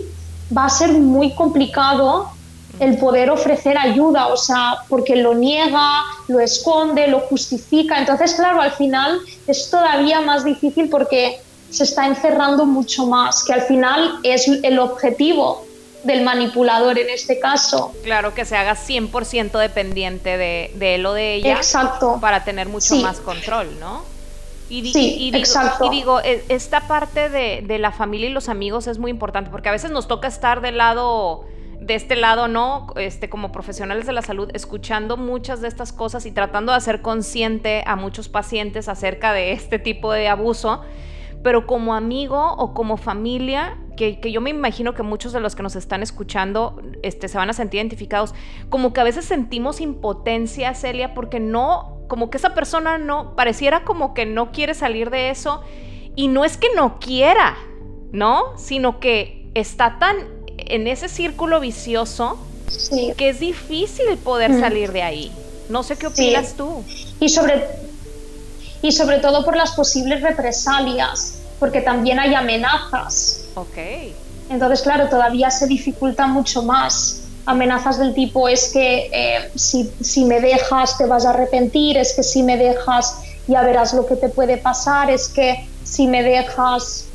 va 0.56 0.66
a 0.66 0.70
ser 0.70 0.94
muy 0.94 1.34
complicado 1.36 2.30
el 2.80 2.98
poder 2.98 3.30
ofrecer 3.30 3.78
ayuda, 3.78 4.28
o 4.28 4.38
sea, 4.38 4.78
porque 4.90 5.16
lo 5.16 5.34
niega, 5.34 6.04
lo 6.28 6.40
esconde, 6.40 7.08
lo 7.08 7.20
justifica. 7.22 8.00
Entonces, 8.00 8.34
claro, 8.34 8.62
al 8.62 8.72
final 8.72 9.20
es 9.48 9.70
todavía 9.70 10.22
más 10.22 10.44
difícil 10.44 10.90
porque 10.90 11.40
se 11.70 11.84
está 11.84 12.06
encerrando 12.06 12.66
mucho 12.66 13.06
más, 13.06 13.44
que 13.44 13.54
al 13.54 13.62
final 13.62 14.20
es 14.24 14.48
el 14.48 14.80
objetivo 14.80 15.66
del 16.04 16.24
manipulador 16.24 17.00
en 17.00 17.10
este 17.10 17.40
caso. 17.40 17.94
Claro, 18.04 18.34
que 18.34 18.46
se 18.46 18.56
haga 18.56 18.76
100% 18.76 19.58
dependiente 19.58 20.38
de, 20.38 20.72
de, 20.76 20.96
él 20.96 21.06
o 21.06 21.14
de 21.14 21.36
ella. 21.36 21.56
Exacto. 21.56 22.18
Para 22.22 22.44
tener 22.44 22.68
mucho 22.68 22.96
más 22.98 23.20
control, 23.20 23.80
¿no? 23.80 24.04
Y, 24.70 24.92
sí, 24.92 25.18
digo, 25.20 25.38
exacto. 25.38 25.86
y 25.86 25.90
digo, 25.90 26.20
e, 26.22 26.44
esta 26.50 26.88
parte 26.88 27.30
de, 27.30 27.64
de, 27.66 27.80
la 27.80 27.92
familia 27.92 28.30
y 28.30 28.32
los 28.32 28.50
amigos 28.50 28.88
es 28.88 28.98
muy 28.98 29.12
importante 29.12 29.52
porque 29.52 29.70
a 29.70 29.72
veces 29.72 29.92
nos 29.92 30.08
toca 30.08 30.28
estar 30.28 30.62
del 30.62 30.78
lado, 30.78 31.46
de 31.86 31.96
este 31.96 32.16
lado, 32.16 32.48
¿no? 32.48 32.88
Este, 32.96 33.30
como 33.30 33.52
profesionales 33.52 34.06
de 34.06 34.14
la 34.14 34.22
salud, 34.22 34.50
escuchando 34.54 35.18
muchas 35.18 35.62
de 35.62 35.68
estas 35.68 35.92
cosas 35.94 36.26
y 36.26 36.32
tratando 36.32 36.72
de 36.72 36.78
hacer 36.78 37.02
consciente 37.02 37.84
a 37.86 37.96
muchos 37.96 38.30
pacientes 38.30 38.88
acerca 38.88 39.34
de 39.34 39.52
este 39.52 39.80
tipo 39.80 40.12
de 40.12 40.28
abuso 40.28 40.82
pero 41.44 41.68
como 41.68 41.94
amigo 41.94 42.56
o 42.58 42.74
como 42.74 42.98
familia, 42.98 43.78
que, 43.98 44.20
yo 44.32 44.42
me 44.42 44.50
imagino 44.50 44.94
que 44.96 45.04
muchos 45.04 45.34
de 45.34 45.42
los 45.42 45.56
que 45.56 45.62
nos 45.62 45.76
están 45.76 46.02
escuchando 46.02 46.82
este, 47.04 47.28
se 47.28 47.38
van 47.38 47.50
a 47.50 47.54
sentir 47.54 47.80
identificados, 47.80 48.34
como 48.70 48.94
que 48.94 49.02
a 49.02 49.04
veces 49.04 49.26
sentimos 49.26 49.82
impotencia, 49.82 50.74
Celia, 50.74 51.14
porque 51.14 51.40
no, 51.42 52.00
como 52.08 52.30
que 52.30 52.38
esa 52.38 52.54
persona 52.54 52.98
no, 52.98 53.36
pareciera 53.36 53.84
como 53.84 54.14
que 54.14 54.26
no 54.26 54.52
quiere 54.52 54.74
salir 54.74 55.10
de 55.10 55.30
eso, 55.30 55.62
y 56.16 56.30
no 56.30 56.46
es 56.46 56.58
que 56.58 56.68
no 56.76 56.98
quiera, 57.00 57.58
¿no? 58.12 58.58
Sino 58.58 59.00
que 59.00 59.52
está 59.54 60.00
tan 60.00 60.16
en 60.74 60.88
ese 60.88 61.08
círculo 61.08 61.60
vicioso 61.60 62.40
que 63.16 63.30
es 63.30 63.40
difícil 63.40 64.18
poder 64.18 64.60
salir 64.60 64.92
de 64.92 65.04
ahí. 65.04 65.32
No 65.70 65.84
sé 65.84 65.96
qué 65.98 66.08
opinas 66.08 66.56
tú. 66.58 66.84
Y 67.20 67.30
sobre 67.30 67.68
y 68.82 68.92
sobre 68.92 69.20
todo 69.20 69.46
por 69.46 69.56
las 69.56 69.74
posibles 69.74 70.22
represalias, 70.22 71.36
porque 71.60 71.82
también 71.82 72.20
hay 72.20 72.34
amenazas. 72.34 73.46
Ok. 73.54 73.78
Entonces, 74.50 74.82
claro, 74.82 75.08
todavía 75.10 75.52
se 75.52 75.68
dificulta 75.68 76.26
mucho 76.26 76.64
más. 76.64 77.22
Amenazas 77.46 78.00
del 78.00 78.16
tipo 78.16 78.50
es 78.50 78.70
que 78.74 79.10
eh, 79.14 79.52
si, 79.56 79.92
si 80.02 80.26
me 80.26 80.42
dejas 80.42 80.98
te 80.98 81.06
vas 81.06 81.26
a 81.26 81.30
arrepentir, 81.30 81.98
es 81.98 82.14
que 82.14 82.24
si 82.24 82.42
me 82.42 82.58
dejas 82.58 83.16
ya 83.48 83.62
verás 83.62 83.94
lo 83.94 84.08
que 84.08 84.16
te 84.16 84.28
puede 84.28 84.58
pasar, 84.58 85.12
es 85.12 85.30
que 85.30 85.68
si 85.84 86.08
me 86.08 86.24
dejas 86.24 87.06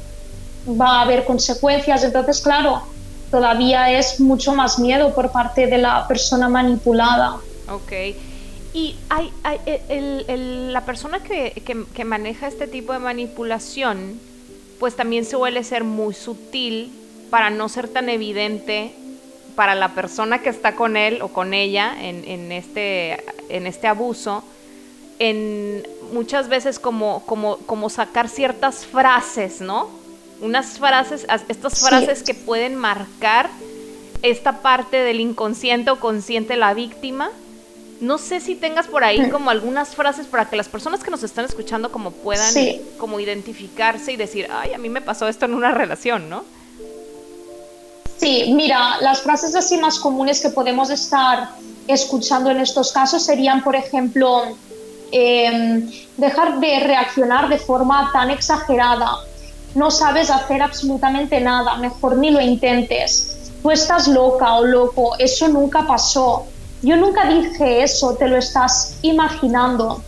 va 0.69 1.01
a 1.01 1.03
haber 1.03 1.25
consecuencias. 1.25 2.05
Entonces, 2.05 2.41
claro, 2.41 2.83
todavía 3.31 3.99
es 3.99 4.21
mucho 4.21 4.55
más 4.55 4.79
miedo 4.79 5.15
por 5.15 5.31
parte 5.31 5.67
de 5.67 5.79
la 5.79 6.07
persona 6.09 6.49
manipulada. 6.49 7.37
Ok. 7.71 7.93
Y 8.75 8.97
hay, 9.09 9.33
la 10.73 10.85
persona 10.85 11.23
que, 11.23 12.05
maneja 12.05 12.47
este 12.47 12.67
tipo 12.67 12.93
de 12.93 12.99
manipulación, 12.99 14.21
pues 14.79 14.95
también 14.95 15.25
suele 15.25 15.65
ser 15.65 15.85
muy 15.85 16.15
sutil 16.15 16.93
para 17.31 17.51
no 17.51 17.69
ser 17.69 17.89
tan 17.89 18.09
evidente 18.09 18.93
para 19.57 19.75
la 19.75 19.95
persona 19.95 20.41
que 20.41 20.51
está 20.51 20.77
con 20.77 20.97
él 20.97 21.21
o 21.23 21.29
con 21.29 21.53
ella 21.55 21.97
en, 22.01 22.53
este, 22.53 23.25
en 23.49 23.67
este 23.67 23.89
abuso, 23.89 24.45
en 25.19 25.87
muchas 26.13 26.49
veces 26.49 26.79
como, 26.79 27.25
como, 27.27 27.57
como 27.59 27.91
sacar 27.91 28.29
ciertas 28.29 28.87
frases, 28.87 29.61
¿no? 29.61 29.98
Unas 30.41 30.79
frases, 30.79 31.27
estas 31.49 31.81
frases 31.81 32.23
que 32.23 32.35
pueden 32.35 32.77
marcar 32.77 33.51
esta 34.23 34.63
parte 34.63 34.97
del 34.99 35.21
inconsciente 35.21 35.91
o 35.91 36.01
consciente 36.01 36.55
de 36.55 36.59
la 36.59 36.75
víctima 36.75 37.31
no 38.01 38.19
sé 38.19 38.41
si 38.41 38.55
tengas 38.55 38.87
por 38.87 39.03
ahí 39.03 39.29
como 39.31 39.51
algunas 39.51 39.95
frases 39.95 40.27
para 40.27 40.49
que 40.49 40.57
las 40.57 40.69
personas 40.69 41.03
que 41.03 41.11
nos 41.11 41.23
están 41.23 41.45
escuchando 41.45 41.91
como 41.91 42.13
puedan 42.13 42.55
como 42.97 43.19
identificarse 43.19 44.13
y 44.13 44.17
decir, 44.17 44.49
ay, 44.53 44.73
a 44.73 44.79
mí 44.79 44.89
me 44.89 45.01
pasó 45.01 45.29
esto 45.29 45.47
en 45.47 45.55
una 45.55 45.73
relación, 45.73 46.29
¿no? 46.29 46.45
Sí, 48.19 48.53
mira, 48.55 49.01
las 49.01 49.23
frases 49.23 49.55
así 49.55 49.79
más 49.79 49.99
comunes 49.99 50.41
que 50.41 50.51
podemos 50.51 50.91
estar 50.91 51.51
escuchando 51.87 52.51
en 52.51 52.61
estos 52.61 52.93
casos 52.93 53.25
serían, 53.25 53.63
por 53.63 53.75
ejemplo, 53.75 54.57
em, 55.11 55.91
dejar 56.17 56.61
de 56.61 56.81
reaccionar 56.81 57.49
de 57.49 57.59
forma 57.59 58.11
tan 58.13 58.31
exagerada. 58.31 59.11
No 59.79 59.91
sabes 59.91 60.29
hacer 60.31 60.61
absolutamente 60.61 61.41
nada, 61.41 61.77
mejor 61.77 62.17
ni 62.19 62.31
lo 62.31 62.41
intentes. 62.41 63.53
Tú 63.63 63.71
estás 63.71 64.09
loca 64.09 64.55
o 64.55 64.65
loco, 64.65 65.17
eso 65.19 65.49
nunca 65.49 65.87
pasó 65.87 66.47
yo 66.81 66.97
nunca 66.97 67.29
dije 67.29 67.83
eso, 67.83 68.15
te 68.15 68.29
lo 68.29 68.37
estás 68.37 68.99
imaginando. 69.03 70.01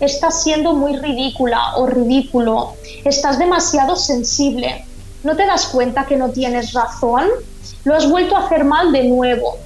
Estás 0.00 0.42
siendo 0.42 0.72
muy 0.72 0.96
ridícula 0.96 1.76
o 1.76 1.86
ridículo. 1.86 2.72
Estás 3.04 3.38
demasiado 3.38 3.94
sensible. 3.94 4.84
¿No 5.22 5.36
te 5.36 5.46
das 5.46 5.66
cuenta 5.66 6.04
que 6.04 6.16
no 6.16 6.30
tienes 6.30 6.72
razón? 6.72 7.28
Lo 7.84 7.94
has 7.94 8.10
vuelto 8.10 8.36
a 8.36 8.46
hacer 8.46 8.64
mal 8.64 8.90
de 8.92 9.04
nuevo. 9.04 9.56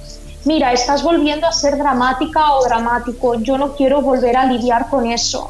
Mira, 0.45 0.71
estás 0.71 1.01
volviendo 1.01 1.47
a 1.47 1.51
ser 1.51 1.77
dramática 1.77 2.53
o 2.53 2.63
dramático. 2.63 3.35
Yo 3.35 3.57
no 3.57 3.75
quiero 3.75 4.01
volver 4.01 4.37
a 4.37 4.45
lidiar 4.45 4.87
con 4.89 5.07
eso. 5.07 5.49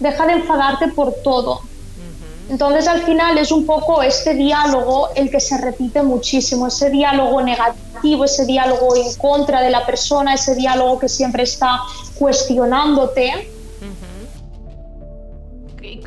Deja 0.00 0.26
de 0.26 0.32
enfadarte 0.34 0.88
por 0.88 1.14
todo. 1.22 1.60
Entonces 2.48 2.88
al 2.88 3.02
final 3.02 3.36
es 3.36 3.52
un 3.52 3.66
poco 3.66 4.02
este 4.02 4.34
diálogo 4.34 5.10
el 5.14 5.30
que 5.30 5.40
se 5.40 5.58
repite 5.58 6.02
muchísimo, 6.02 6.66
ese 6.68 6.88
diálogo 6.88 7.42
negativo, 7.42 8.24
ese 8.24 8.46
diálogo 8.46 8.96
en 8.96 9.14
contra 9.16 9.60
de 9.60 9.70
la 9.70 9.84
persona, 9.84 10.34
ese 10.34 10.54
diálogo 10.54 10.98
que 10.98 11.08
siempre 11.08 11.42
está 11.42 11.80
cuestionándote. 12.18 13.50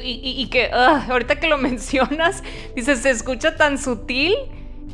y, 0.04 0.48
que 0.48 0.72
ah, 0.74 1.06
ahorita 1.10 1.40
que 1.40 1.48
lo 1.48 1.58
mencionas, 1.70 2.44
dices, 2.76 3.00
se 3.00 3.12
escucha 3.12 3.56
tan 3.56 3.78
sutil 3.78 4.36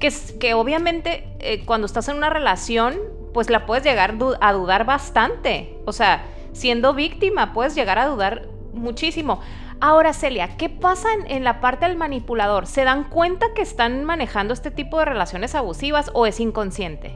que, 0.02 0.14
que 0.40 0.54
obviamente 0.54 1.28
eh, 1.40 1.64
cuando 1.66 1.88
estás 1.88 2.10
en 2.10 2.18
una 2.18 2.30
relación, 2.30 2.96
pues 3.34 3.50
la 3.50 3.66
puedes 3.66 3.86
llegar 3.86 4.16
a 4.42 4.54
dudar 4.54 4.86
bastante. 4.86 5.78
O 5.86 5.94
sea, 5.94 6.26
siendo 6.52 6.94
víctima, 6.94 7.54
puedes 7.54 7.74
llegar 7.74 8.00
a 8.00 8.08
dudar 8.08 8.48
muchísimo. 8.74 9.40
Ahora, 9.80 10.14
Celia, 10.14 10.58
¿qué 10.58 10.70
pasa 10.70 11.08
en, 11.28 11.44
la 11.44 11.62
parte 11.62 11.86
del 11.86 11.98
manipulador? 11.98 12.66
¿Se 12.66 12.84
dan 12.84 13.04
cuenta 13.04 13.48
que 13.56 13.62
están 13.62 14.04
manejando 14.06 14.54
este 14.54 14.72
tipo 14.72 14.98
de 15.00 15.06
relaciones 15.06 15.54
abusivas 15.54 16.10
o 16.14 16.26
es 16.26 16.40
inconsciente? 16.40 17.12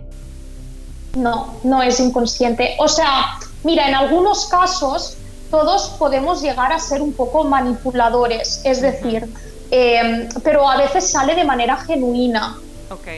No, 1.15 1.56
no 1.63 1.82
es 1.82 2.00
inconsciente. 2.00 2.75
O 2.77 2.88
sea, 2.88 3.38
mira, 3.63 3.88
en 3.88 3.96
algunos 3.96 4.46
casos 4.46 5.18
todos 5.50 5.89
podemos 5.98 6.41
llegar 6.41 6.72
a 6.72 6.80
ser 6.80 7.01
un 7.01 7.13
poco 7.13 7.44
manipuladores, 7.44 8.62
es 8.63 8.80
decir, 8.82 9.27
em, 9.72 10.30
pero 10.44 10.70
a 10.70 10.77
veces 10.77 11.10
sale 11.10 11.36
de 11.36 11.44
manera 11.44 11.77
genuina. 11.77 12.58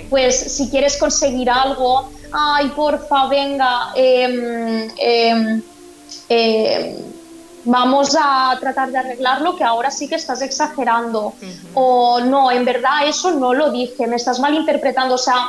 Pues 0.10 0.40
si 0.54 0.70
quieres 0.70 0.98
conseguir 0.98 1.50
algo, 1.50 2.10
ay, 2.32 2.72
porfa, 2.76 3.28
venga, 3.28 3.92
eh, 3.96 4.88
vamos 7.66 8.16
a 8.20 8.58
tratar 8.60 8.92
de 8.92 8.98
arreglarlo, 8.98 9.56
que 9.56 9.64
ahora 9.64 9.92
sí 9.92 10.08
que 10.08 10.16
estás 10.16 10.42
exagerando. 10.42 11.34
O 11.74 12.20
no, 12.20 12.52
en 12.52 12.66
verdad 12.66 13.08
eso 13.08 13.32
no 13.32 13.54
lo 13.54 13.72
dije, 13.72 14.08
me 14.08 14.16
estás 14.16 14.40
malinterpretando. 14.40 15.16
O 15.16 15.18
sea, 15.18 15.48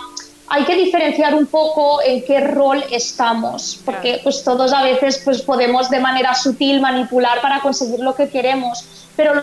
hay 0.48 0.64
que 0.64 0.74
diferenciar 0.76 1.34
un 1.34 1.46
poco 1.46 2.02
en 2.02 2.24
qué 2.24 2.40
rol 2.40 2.84
estamos, 2.90 3.80
porque 3.84 4.20
pues 4.22 4.44
todos 4.44 4.72
a 4.72 4.82
veces 4.82 5.20
pues 5.24 5.42
podemos 5.42 5.90
de 5.90 6.00
manera 6.00 6.34
sutil 6.34 6.80
manipular 6.80 7.40
para 7.40 7.60
conseguir 7.60 8.00
lo 8.00 8.14
que 8.14 8.28
queremos, 8.28 8.84
pero 9.16 9.42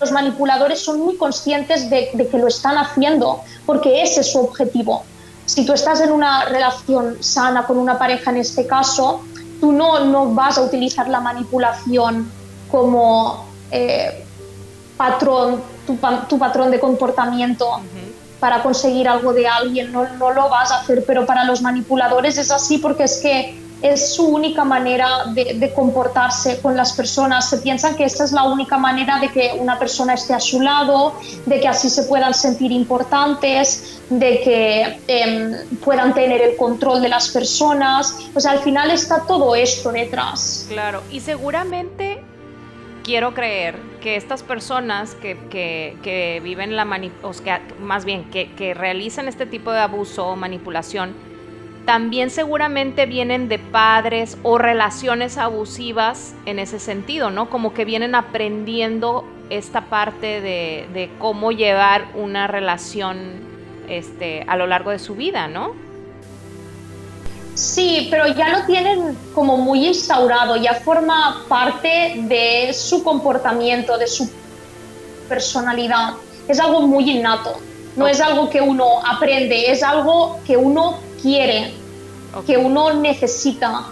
los 0.00 0.12
manipuladores 0.12 0.80
son 0.80 1.00
muy 1.00 1.16
conscientes 1.16 1.90
de, 1.90 2.10
de 2.14 2.28
que 2.28 2.38
lo 2.38 2.48
están 2.48 2.76
haciendo, 2.78 3.42
porque 3.66 4.02
ese 4.02 4.20
es 4.20 4.32
su 4.32 4.40
objetivo. 4.40 5.04
Si 5.46 5.66
tú 5.66 5.72
estás 5.72 6.00
en 6.00 6.12
una 6.12 6.44
relación 6.44 7.22
sana 7.22 7.66
con 7.66 7.76
una 7.76 7.98
pareja 7.98 8.30
en 8.30 8.38
este 8.38 8.66
caso, 8.66 9.22
tú 9.60 9.72
no, 9.72 10.04
no 10.04 10.34
vas 10.34 10.58
a 10.58 10.62
utilizar 10.62 11.08
la 11.08 11.20
manipulación 11.20 12.30
como 12.70 13.44
eh, 13.70 14.24
patrón, 14.96 15.62
tu, 15.86 15.98
tu, 16.28 16.38
patrón 16.38 16.70
de 16.70 16.80
comportamiento 16.80 17.80
para 18.38 18.62
conseguir 18.62 19.08
algo 19.08 19.32
de 19.32 19.46
alguien, 19.46 19.92
no, 19.92 20.08
no 20.16 20.30
lo 20.30 20.48
vas 20.48 20.70
a 20.70 20.80
hacer, 20.80 21.04
pero 21.06 21.26
para 21.26 21.44
los 21.44 21.60
manipuladores 21.60 22.38
es 22.38 22.50
así 22.50 22.78
porque 22.78 23.04
es 23.04 23.18
que 23.18 23.60
es 23.82 24.14
su 24.14 24.26
única 24.26 24.64
manera 24.64 25.24
de, 25.26 25.72
comportarse 25.74 26.60
con 26.60 26.76
las 26.76 26.92
personas. 26.92 27.48
Se 27.48 27.58
piensan 27.58 27.96
que 27.96 28.04
esta 28.04 28.24
es 28.24 28.32
la 28.32 28.44
única 28.44 28.76
manera 28.76 29.18
de 29.18 29.28
que 29.28 29.52
una 29.58 29.78
persona 29.78 30.14
esté 30.14 30.34
a 30.34 30.40
su 30.40 30.60
lado, 30.60 31.14
de 31.46 31.60
que 31.60 31.68
así 31.68 31.88
se 31.88 32.04
puedan 32.04 32.34
sentir 32.34 32.72
importantes, 32.72 34.00
de 34.10 34.40
que 34.40 35.00
em, 35.06 35.78
puedan 35.84 36.12
tener 36.14 36.42
el 36.42 36.56
control 36.56 37.00
de 37.00 37.08
las 37.08 37.28
personas. 37.28 38.16
O 38.34 38.40
sea, 38.40 38.52
al 38.52 38.60
final 38.60 38.90
está 38.90 39.24
todo 39.26 39.54
esto 39.54 39.92
detrás. 39.92 40.66
Claro, 40.68 41.02
y 41.10 41.20
seguramente 41.20 42.22
quiero 43.02 43.32
creer 43.32 43.76
que 44.02 44.16
estas 44.16 44.42
personas 44.42 45.14
que, 45.14 45.36
que, 45.50 46.40
viven 46.42 46.76
la 46.76 46.84
manipulación, 46.84 47.60
más 47.80 48.04
bien 48.04 48.30
que, 48.30 48.52
que 48.52 48.74
realizan 48.74 49.28
este 49.28 49.46
tipo 49.46 49.72
de 49.72 49.80
abuso 49.80 50.26
o 50.26 50.36
manipulación, 50.36 51.29
también 51.90 52.30
seguramente 52.30 53.04
vienen 53.04 53.48
de 53.48 53.58
padres 53.58 54.38
o 54.44 54.58
relaciones 54.58 55.36
abusivas 55.38 56.34
en 56.46 56.60
ese 56.60 56.78
sentido, 56.78 57.32
¿no? 57.32 57.50
Como 57.50 57.74
que 57.74 57.84
vienen 57.84 58.14
aprendiendo 58.14 59.24
esta 59.50 59.80
parte 59.86 60.40
de, 60.40 61.10
cómo 61.18 61.50
llevar 61.50 62.12
una 62.14 62.46
relación 62.46 63.40
este, 63.88 64.44
a 64.46 64.56
lo 64.56 64.68
largo 64.68 64.92
de 64.92 65.00
su 65.00 65.16
vida, 65.16 65.48
¿no? 65.48 65.72
Sí, 67.56 68.06
pero 68.08 68.28
ya 68.34 68.50
lo 68.50 68.66
tienen 68.66 69.18
como 69.34 69.56
muy 69.56 69.88
instaurado, 69.88 70.54
ya 70.54 70.74
forma 70.74 71.44
parte 71.48 72.14
de 72.18 72.72
su 72.72 73.02
comportamiento, 73.02 73.98
de 73.98 74.06
su 74.06 74.30
personalidad. 75.28 76.14
Es 76.46 76.60
algo 76.60 76.82
muy 76.82 77.10
innato, 77.10 77.58
no 77.96 78.06
es 78.06 78.20
algo 78.20 78.48
que 78.48 78.60
uno 78.60 79.04
aprende, 79.04 79.72
es 79.72 79.82
algo 79.82 80.38
que 80.46 80.56
uno 80.56 81.00
quiere 81.20 81.79
que 82.46 82.56
uno 82.56 82.92
necesita, 82.94 83.86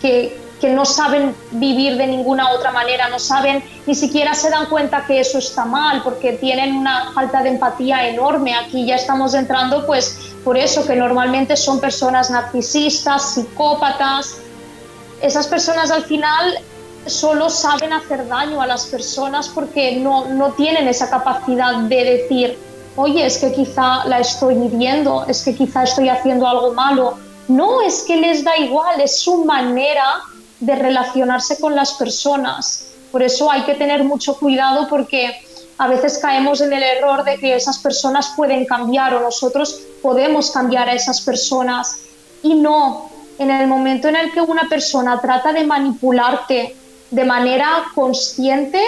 que, 0.00 0.38
que 0.60 0.70
no 0.70 0.84
saben 0.84 1.34
vivir 1.52 1.96
de 1.96 2.06
ninguna 2.06 2.50
otra 2.52 2.72
manera, 2.72 3.08
no 3.08 3.18
saben, 3.18 3.62
ni 3.86 3.94
siquiera 3.94 4.34
se 4.34 4.50
dan 4.50 4.66
cuenta 4.66 5.04
que 5.06 5.20
eso 5.20 5.38
está 5.38 5.64
mal, 5.64 6.02
porque 6.02 6.32
tienen 6.32 6.74
una 6.76 7.12
falta 7.12 7.42
de 7.42 7.50
empatía 7.50 8.08
enorme. 8.08 8.54
Aquí 8.54 8.86
ya 8.86 8.96
estamos 8.96 9.34
entrando, 9.34 9.86
pues, 9.86 10.32
por 10.44 10.56
eso 10.56 10.86
que 10.86 10.96
normalmente 10.96 11.56
son 11.56 11.80
personas 11.80 12.30
narcisistas, 12.30 13.34
psicópatas. 13.34 14.36
Esas 15.20 15.46
personas 15.46 15.90
al 15.90 16.04
final 16.04 16.58
solo 17.06 17.48
saben 17.50 17.92
hacer 17.92 18.26
daño 18.28 18.60
a 18.60 18.66
las 18.66 18.86
personas 18.86 19.48
porque 19.48 19.96
no, 19.96 20.26
no 20.26 20.52
tienen 20.52 20.88
esa 20.88 21.08
capacidad 21.08 21.76
de 21.76 22.04
decir, 22.04 22.58
oye, 22.96 23.24
es 23.26 23.38
que 23.38 23.52
quizá 23.52 24.04
la 24.06 24.20
estoy 24.20 24.54
hiriendo, 24.54 25.24
es 25.28 25.42
que 25.44 25.54
quizá 25.54 25.84
estoy 25.84 26.08
haciendo 26.08 26.46
algo 26.46 26.74
malo 26.74 27.18
no, 27.48 27.80
es 27.82 28.02
que 28.02 28.16
les 28.16 28.44
da 28.44 28.56
igual, 28.58 29.00
es 29.00 29.20
su 29.20 29.44
manera 29.44 30.22
de 30.60 30.74
relacionarse 30.74 31.60
con 31.60 31.74
las 31.74 31.92
personas. 31.94 32.88
Por 33.12 33.22
eso 33.22 33.50
hay 33.50 33.62
que 33.62 33.74
tener 33.74 34.04
mucho 34.04 34.36
cuidado 34.36 34.88
porque 34.88 35.34
a 35.78 35.88
veces 35.88 36.18
caemos 36.18 36.60
en 36.60 36.72
el 36.72 36.82
error 36.82 37.24
de 37.24 37.38
que 37.38 37.54
esas 37.54 37.78
personas 37.78 38.32
pueden 38.36 38.64
cambiar 38.64 39.14
o 39.14 39.20
nosotros 39.20 39.80
podemos 40.02 40.50
cambiar 40.50 40.88
a 40.88 40.94
esas 40.94 41.20
personas. 41.20 41.98
Y 42.42 42.54
no, 42.54 43.10
en 43.38 43.50
el 43.50 43.66
momento 43.66 44.08
en 44.08 44.16
el 44.16 44.32
que 44.32 44.40
una 44.40 44.68
persona 44.68 45.20
trata 45.20 45.52
de 45.52 45.64
manipularte 45.64 46.76
de 47.10 47.24
manera 47.24 47.84
consciente, 47.94 48.82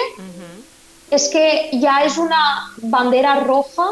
es 1.09 1.29
que 1.29 1.69
ya 1.73 2.03
es 2.03 2.17
una 2.17 2.71
bandera 2.77 3.39
roja 3.39 3.85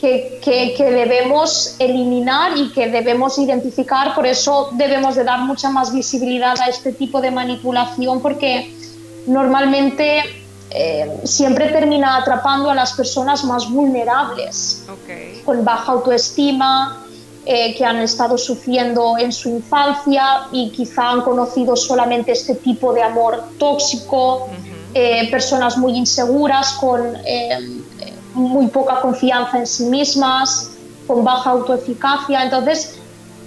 que, 0.00 0.74
debemos 0.78 1.76
eliminar 1.78 2.56
y 2.56 2.70
que 2.70 2.88
debemos 2.88 3.38
identificar. 3.38 4.14
Por 4.14 4.26
eso 4.26 4.70
debemos 4.72 5.14
de 5.14 5.24
dar 5.24 5.40
mucha 5.40 5.70
más 5.70 5.92
visibilidad 5.92 6.60
a 6.60 6.66
este 6.66 6.92
tipo 6.92 7.20
de 7.20 7.30
manipulación 7.30 8.20
porque 8.20 8.72
normalmente 9.26 10.22
eh, 10.70 11.20
siempre 11.24 11.68
termina 11.68 12.16
atrapando 12.16 12.70
a 12.70 12.74
las 12.74 12.92
personas 12.92 13.44
más 13.44 13.70
vulnerables, 13.70 14.84
con 15.44 15.64
baja 15.64 15.92
autoestima, 15.92 17.00
eh, 17.46 17.74
que 17.76 17.84
han 17.84 17.98
estado 17.98 18.38
sufriendo 18.38 19.18
en 19.18 19.30
su 19.30 19.50
infancia 19.50 20.48
y 20.50 20.70
quizá 20.70 21.10
han 21.10 21.20
conocido 21.20 21.76
solamente 21.76 22.32
este 22.32 22.54
tipo 22.54 22.92
de 22.92 23.02
amor 23.02 23.44
tóxico, 23.58 24.48
eh, 24.94 25.30
personas 25.30 25.76
muy 25.76 25.96
inseguras 25.96 26.72
con 26.74 27.16
muy 28.34 28.66
poca 28.68 29.00
confianza 29.00 29.58
en 29.58 29.66
sí 29.66 29.84
mismas, 29.84 30.76
con 31.06 31.24
baja 31.24 31.50
autoeficacia. 31.50 32.42
Entonces, 32.42 32.98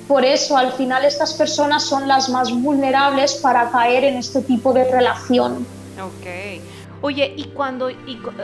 por 0.08 0.24
eso 0.24 0.58
al 0.58 0.72
final 0.72 1.04
estas 1.06 1.34
personas 1.34 1.84
son 1.84 2.08
las 2.08 2.30
más 2.30 2.52
vulnerables 2.52 3.36
para 3.36 3.70
caer 3.70 4.06
en 4.06 4.18
este 4.18 4.42
tipo 4.42 4.74
de 4.74 4.90
relación. 4.90 5.66
Ok. 6.02 6.62
Oye, 7.02 7.34
y 7.36 7.46
cuando, 7.50 7.90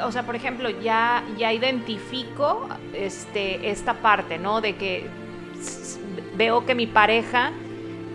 o 0.06 0.12
sea, 0.12 0.26
por 0.26 0.36
ejemplo, 0.36 0.70
ya, 0.70 1.24
ya 1.38 1.52
identifico 1.52 2.68
este, 2.94 3.72
esta 3.72 3.96
parte, 3.96 4.38
¿no? 4.38 4.62
De 4.62 4.76
que 4.76 5.10
veo 6.36 6.66
que 6.66 6.76
mi 6.76 6.88
pareja 6.88 7.52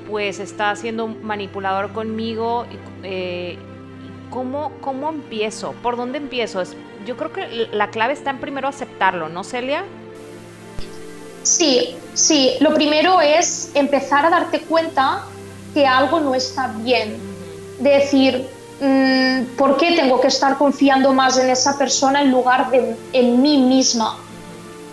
pues 0.08 0.38
está 0.38 0.74
siendo 0.76 1.08
manipulador 1.08 1.92
conmigo. 1.92 2.66
Eh, 3.02 3.58
¿cómo, 4.30 4.72
¿Cómo 4.80 5.10
empiezo? 5.10 5.72
¿Por 5.82 5.96
dónde 5.96 6.18
empiezo? 6.18 6.62
Yo 7.08 7.16
creo 7.16 7.32
que 7.32 7.68
la 7.72 7.88
clave 7.88 8.12
está 8.12 8.28
en 8.28 8.38
primero 8.38 8.68
aceptarlo, 8.68 9.30
¿no, 9.30 9.42
Celia? 9.42 9.82
Sí, 11.42 11.96
sí. 12.12 12.52
Lo 12.60 12.74
primero 12.74 13.22
es 13.22 13.70
empezar 13.72 14.26
a 14.26 14.30
darte 14.30 14.60
cuenta 14.60 15.22
que 15.72 15.86
algo 15.86 16.20
no 16.20 16.34
está 16.34 16.68
bien. 16.82 17.16
Decir, 17.78 18.46
mm, 18.82 19.56
¿por 19.56 19.78
qué 19.78 19.92
tengo 19.92 20.20
que 20.20 20.28
estar 20.28 20.58
confiando 20.58 21.14
más 21.14 21.38
en 21.38 21.48
esa 21.48 21.78
persona 21.78 22.20
en 22.20 22.30
lugar 22.30 22.70
de 22.70 22.94
en 23.14 23.40
mí 23.40 23.56
misma? 23.56 24.18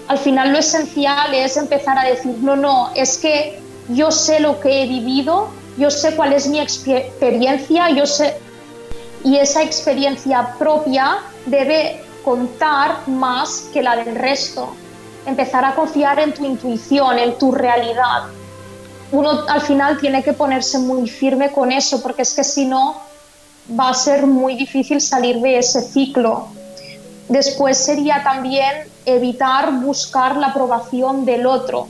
Al 0.08 0.17
final 0.17 0.54
lo 0.54 0.60
esencial 0.60 1.34
es 1.34 1.58
empezar 1.58 1.97
a 1.97 2.06
decir, 2.06 2.38
no, 2.39 2.56
no, 2.56 2.91
es 2.95 3.17
que 3.17 3.60
yo 3.89 4.10
sé 4.10 4.39
lo 4.39 4.62
que 4.62 4.84
he 4.84 4.88
vivido, 4.88 5.49
yo 5.78 5.91
sé 5.91 6.15
cuál 6.15 6.32
es 6.32 6.47
mi 6.47 6.62
experiencia, 6.62 7.89
yo 7.89 8.06
sé... 8.06 8.38
Y 9.25 9.38
esa 9.38 9.63
experiencia 9.63 10.56
propia 10.60 11.17
debe 11.47 12.04
contar 12.25 13.07
más 13.07 13.69
que 13.71 13.83
la 13.83 13.95
del 13.95 14.15
resto, 14.15 14.75
empezar 15.27 15.63
a 15.63 15.75
confiar 15.75 16.19
en 16.19 16.33
tu 16.33 16.43
intuición, 16.43 17.19
en 17.19 17.38
tu 17.38 17.51
realidad. 17.51 18.23
Uno 19.11 19.43
al 19.47 19.61
final 19.61 19.99
tiene 19.99 20.23
que 20.23 20.33
ponerse 20.33 20.79
muy 20.79 21.07
firme 21.07 21.51
con 21.51 21.71
eso, 21.71 22.01
porque 22.01 22.23
es 22.23 22.33
que 22.33 22.43
si 22.43 22.65
no 22.65 22.99
va 23.79 23.89
a 23.89 23.93
ser 23.93 24.25
muy 24.25 24.55
difícil 24.55 24.99
salir 24.99 25.39
de 25.39 25.59
ese 25.59 25.81
ciclo. 25.81 26.47
Después 27.29 27.77
sería 27.77 28.23
también 28.23 28.88
evitar 29.05 29.71
buscar 29.71 30.35
la 30.35 30.47
aprobación 30.47 31.25
del 31.25 31.45
otro, 31.45 31.88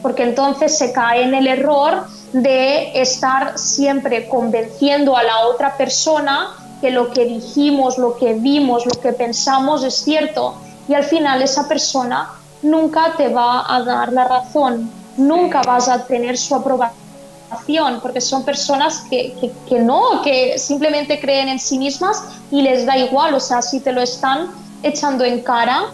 porque 0.00 0.22
entonces 0.22 0.78
se 0.78 0.92
cae 0.92 1.24
en 1.24 1.34
el 1.34 1.46
error 1.48 2.06
de 2.32 3.00
estar 3.00 3.58
siempre 3.58 4.28
convenciendo 4.28 5.16
a 5.16 5.22
la 5.22 5.46
otra 5.46 5.76
persona 5.76 6.61
que 6.82 6.90
lo 6.90 7.12
que 7.12 7.24
dijimos, 7.24 7.96
lo 7.96 8.16
que 8.16 8.34
vimos, 8.34 8.84
lo 8.84 9.00
que 9.00 9.12
pensamos 9.12 9.84
es 9.84 9.94
cierto. 9.94 10.54
Y 10.88 10.94
al 10.94 11.04
final 11.04 11.40
esa 11.40 11.68
persona 11.68 12.28
nunca 12.60 13.14
te 13.16 13.28
va 13.28 13.64
a 13.72 13.82
dar 13.84 14.12
la 14.12 14.24
razón, 14.24 14.90
nunca 15.16 15.62
vas 15.62 15.88
a 15.88 16.04
tener 16.04 16.36
su 16.36 16.56
aprobación, 16.56 18.00
porque 18.02 18.20
son 18.20 18.42
personas 18.44 19.04
que, 19.08 19.52
que, 19.68 19.78
no, 19.78 20.22
que 20.22 20.58
simplemente 20.58 21.20
creen 21.20 21.48
en 21.48 21.60
sí 21.60 21.78
mismas 21.78 22.20
y 22.50 22.62
les 22.62 22.84
da 22.84 22.98
igual, 22.98 23.32
o 23.34 23.40
sea, 23.40 23.62
si 23.62 23.78
te 23.78 23.92
lo 23.92 24.02
están 24.02 24.50
echando 24.82 25.24
en 25.24 25.40
cara, 25.40 25.84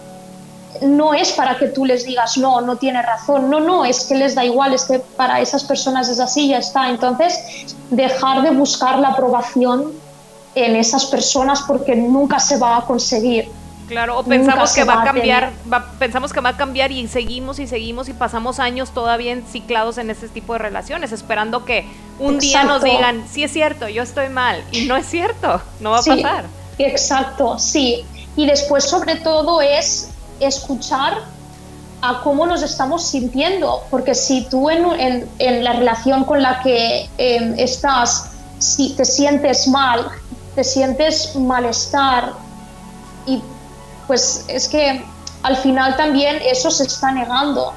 no 0.81 1.13
es 1.13 1.31
para 1.33 1.57
que 1.59 1.67
tú 1.67 1.85
les 1.85 2.03
digas, 2.03 2.35
no, 2.37 2.61
no 2.61 2.77
tiene 2.77 3.03
razón, 3.03 3.49
no, 3.51 3.59
no, 3.59 3.85
es 3.85 4.05
que 4.05 4.15
les 4.15 4.33
da 4.33 4.43
igual, 4.43 4.73
es 4.73 4.85
que 4.85 4.97
para 4.99 5.39
esas 5.39 5.63
personas 5.63 6.09
es 6.09 6.19
así, 6.19 6.47
ya 6.47 6.57
está. 6.57 6.89
Entonces, 6.89 7.39
dejar 7.91 8.41
de 8.41 8.51
buscar 8.51 8.97
la 8.97 9.09
aprobación 9.09 9.91
en 10.65 10.75
esas 10.75 11.05
personas 11.05 11.61
porque 11.67 11.95
nunca 11.95 12.39
se 12.39 12.57
va 12.57 12.77
a 12.77 12.81
conseguir. 12.85 13.49
Claro, 13.87 14.19
o 14.19 14.23
pensamos 14.23 14.71
que 14.73 14.83
va 14.83 15.01
a 15.01 15.03
cambiar, 15.03 15.51
pensamos 15.97 16.31
que 16.31 16.39
va 16.41 16.49
a 16.49 16.57
cambiar 16.57 16.91
y 16.91 17.07
seguimos 17.07 17.57
y 17.57 17.65
seguimos 17.65 18.07
y 18.07 18.13
pasamos 18.13 18.59
años 18.59 18.91
todavía 18.91 19.31
enciclados 19.31 19.97
en 19.97 20.11
ese 20.11 20.29
tipo 20.29 20.53
de 20.53 20.59
relaciones, 20.59 21.11
esperando 21.11 21.65
que 21.65 21.87
un 22.19 22.37
día 22.37 22.63
nos 22.63 22.83
digan, 22.83 23.25
sí 23.27 23.43
es 23.43 23.51
cierto, 23.51 23.87
yo 23.89 24.03
estoy 24.03 24.29
mal, 24.29 24.63
y 24.71 24.85
no 24.85 24.95
es 24.95 25.07
cierto, 25.07 25.59
no 25.79 25.89
va 25.89 25.99
a 25.99 26.03
pasar. 26.03 26.45
Exacto, 26.77 27.57
sí. 27.57 28.05
Y 28.35 28.45
después 28.45 28.83
sobre 28.83 29.15
todo 29.15 29.59
es 29.59 30.11
escuchar 30.39 31.23
a 32.01 32.21
cómo 32.21 32.45
nos 32.45 32.61
estamos 32.61 33.07
sintiendo, 33.07 33.83
porque 33.89 34.15
si 34.15 34.45
tú 34.45 34.69
en, 34.69 35.27
en, 35.39 35.63
la 35.63 35.73
relación 35.73 36.23
con 36.23 36.41
la 36.41 36.61
que 36.61 37.09
em, 37.17 37.57
estás, 37.57 38.31
si 38.59 38.93
te 38.93 39.03
sientes 39.03 39.67
mal, 39.67 40.09
te 40.59 40.65
sientes 40.65 41.37
malestar 41.37 42.33
y 43.25 43.41
pues 44.07 44.43
es 44.49 44.67
que 44.67 45.05
al 45.43 45.55
final 45.55 45.95
también 45.95 46.37
eso 46.43 46.69
se 46.69 46.83
está 46.83 47.13
negando, 47.13 47.73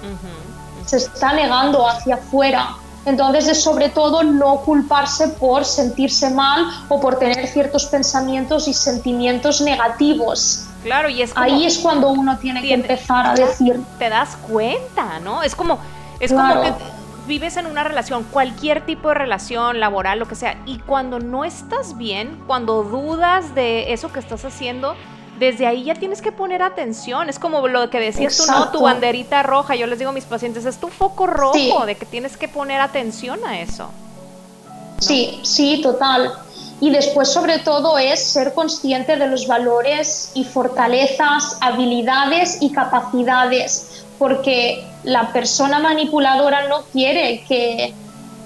se 0.84 0.96
está 0.96 1.32
negando 1.32 1.88
hacia 1.88 2.16
afuera 2.16 2.76
Entonces 3.04 3.46
es 3.46 3.62
sobre 3.62 3.88
todo 3.88 4.24
no 4.24 4.62
culparse 4.62 5.28
por 5.28 5.64
sentirse 5.64 6.28
mal 6.30 6.66
o 6.88 7.00
por 7.00 7.20
tener 7.20 7.46
ciertos 7.46 7.86
pensamientos 7.86 8.66
y 8.66 8.74
sentimientos 8.74 9.60
negativos. 9.60 10.64
Claro, 10.82 11.08
y 11.08 11.22
es 11.22 11.30
ahí 11.36 11.64
es 11.64 11.78
cuando 11.78 12.08
uno 12.08 12.36
tiene 12.38 12.62
que 12.62 12.74
empezar 12.74 13.26
a 13.28 13.34
decir. 13.34 13.80
Te 14.00 14.08
das 14.08 14.36
cuenta, 14.50 15.20
¿no? 15.20 15.44
Es 15.44 15.54
como, 15.54 15.78
es 16.18 16.32
como 16.32 16.62
que 16.62 16.74
vives 17.32 17.56
en 17.56 17.64
una 17.64 17.82
relación, 17.82 18.24
cualquier 18.24 18.84
tipo 18.84 19.08
de 19.08 19.14
relación, 19.14 19.80
laboral, 19.80 20.18
lo 20.18 20.28
que 20.28 20.34
sea, 20.34 20.60
y 20.66 20.78
cuando 20.80 21.18
no 21.18 21.46
estás 21.46 21.96
bien, 21.96 22.38
cuando 22.46 22.82
dudas 22.82 23.54
de 23.54 23.94
eso 23.94 24.12
que 24.12 24.20
estás 24.20 24.44
haciendo, 24.44 24.96
desde 25.38 25.66
ahí 25.66 25.84
ya 25.84 25.94
tienes 25.94 26.20
que 26.20 26.30
poner 26.30 26.60
atención. 26.60 27.30
Es 27.30 27.38
como 27.38 27.66
lo 27.68 27.88
que 27.88 28.00
decías 28.00 28.36
tú, 28.36 28.44
¿no? 28.52 28.68
Tu 28.68 28.82
banderita 28.82 29.42
roja. 29.42 29.74
Yo 29.74 29.86
les 29.86 29.98
digo 29.98 30.10
a 30.10 30.12
mis 30.12 30.26
pacientes, 30.26 30.66
es 30.66 30.76
tu 30.76 30.88
foco 30.88 31.26
rojo 31.26 31.86
de 31.86 31.94
que 31.94 32.04
tienes 32.04 32.36
que 32.36 32.48
poner 32.48 32.82
atención 32.82 33.40
a 33.46 33.58
eso. 33.60 33.88
Sí, 34.98 35.40
sí, 35.42 35.80
total. 35.82 36.32
Y 36.80 36.90
después, 36.90 37.32
sobre 37.32 37.60
todo, 37.60 37.96
es 37.96 38.22
ser 38.22 38.52
consciente 38.52 39.16
de 39.16 39.26
los 39.26 39.46
valores 39.46 40.32
y 40.34 40.44
fortalezas, 40.44 41.56
habilidades 41.62 42.58
y 42.60 42.72
capacidades, 42.72 44.01
porque 44.22 44.84
la 45.02 45.32
persona 45.32 45.80
manipuladora 45.80 46.68
no 46.68 46.82
quiere 46.92 47.42
que, 47.48 47.92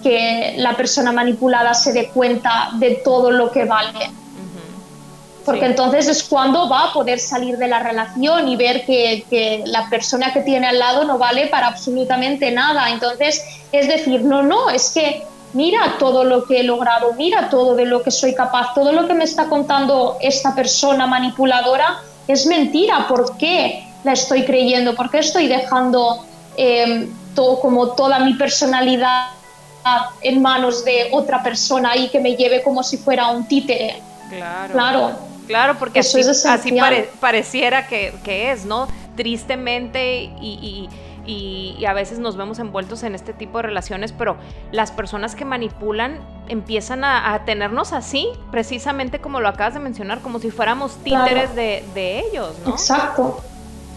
que 0.02 0.54
la 0.56 0.74
persona 0.74 1.12
manipulada 1.12 1.74
se 1.74 1.92
dé 1.92 2.08
cuenta 2.08 2.70
de 2.78 3.02
todo 3.04 3.30
lo 3.30 3.50
que 3.50 3.66
vale 3.66 4.10
porque 5.44 5.66
entonces 5.66 6.08
es 6.08 6.22
cuando 6.22 6.66
va 6.66 6.84
a 6.84 6.92
poder 6.94 7.20
salir 7.20 7.58
de 7.58 7.68
la 7.68 7.78
relación 7.78 8.48
y 8.48 8.56
ver 8.56 8.86
que, 8.86 9.62
la 9.66 9.88
persona 9.90 10.32
que 10.32 10.40
tiene 10.40 10.66
al 10.66 10.78
lado 10.78 11.04
no 11.04 11.18
vale 11.18 11.46
para 11.48 11.66
absolutamente 11.66 12.50
nada. 12.50 12.90
Entonces 12.90 13.44
es 13.70 13.86
decir, 13.86 14.22
no, 14.22 14.42
no, 14.42 14.70
es 14.70 14.90
que 14.92 15.24
mira 15.52 15.96
todo 15.98 16.24
lo 16.24 16.46
que 16.46 16.60
he 16.60 16.62
logrado, 16.64 17.12
mira 17.12 17.50
todo 17.50 17.76
de 17.76 17.84
lo 17.84 18.02
que 18.02 18.10
soy 18.10 18.34
capaz, 18.34 18.72
todo 18.74 18.92
lo 18.92 19.06
que 19.06 19.12
me 19.12 19.24
está 19.24 19.44
contando 19.44 20.16
esta 20.22 20.54
persona 20.54 21.06
manipuladora 21.06 21.98
es 22.26 22.46
mentira. 22.46 23.06
¿Por 23.06 23.36
qué 23.36 23.86
la 24.04 24.12
estoy 24.12 24.44
creyendo? 24.44 24.94
¿Por 24.94 25.10
qué 25.10 25.18
estoy 25.18 25.48
dejando 25.48 26.24
em, 26.56 27.10
todo, 27.34 27.60
como 27.60 27.92
toda 27.92 28.18
mi 28.20 28.34
personalidad 28.34 29.28
en 30.20 30.42
manos 30.42 30.84
de 30.84 31.08
otra 31.12 31.42
persona 31.42 31.96
y 31.96 32.08
que 32.08 32.20
me 32.20 32.34
lleve 32.34 32.62
como 32.62 32.82
si 32.82 32.96
fuera 32.96 33.28
un 33.28 33.46
títere? 33.46 34.00
Claro. 34.30 34.72
Claro. 34.72 35.26
Claro, 35.46 35.76
porque 35.78 36.00
así, 36.00 36.20
pareciera 37.20 37.86
que, 37.86 38.50
es, 38.50 38.64
¿no? 38.64 38.88
Tristemente 39.16 40.30
y, 40.40 40.88
a 41.86 41.92
veces 41.92 42.18
nos 42.18 42.36
vemos 42.36 42.58
envueltos 42.58 43.02
en 43.02 43.14
este 43.14 43.32
tipo 43.32 43.58
de 43.58 43.62
relaciones, 43.62 44.12
pero 44.12 44.36
las 44.72 44.90
personas 44.90 45.34
que 45.34 45.44
manipulan 45.44 46.20
empiezan 46.48 47.04
a, 47.04 47.42
tenernos 47.44 47.92
así, 47.92 48.28
precisamente 48.50 49.20
como 49.20 49.40
lo 49.40 49.48
acabas 49.48 49.74
de 49.74 49.80
mencionar, 49.80 50.20
como 50.20 50.38
si 50.38 50.50
fuéramos 50.50 50.96
títeres 51.02 51.54
de, 51.54 52.24
ellos, 52.30 52.56
¿no? 52.64 52.72
Exacto. 52.72 53.40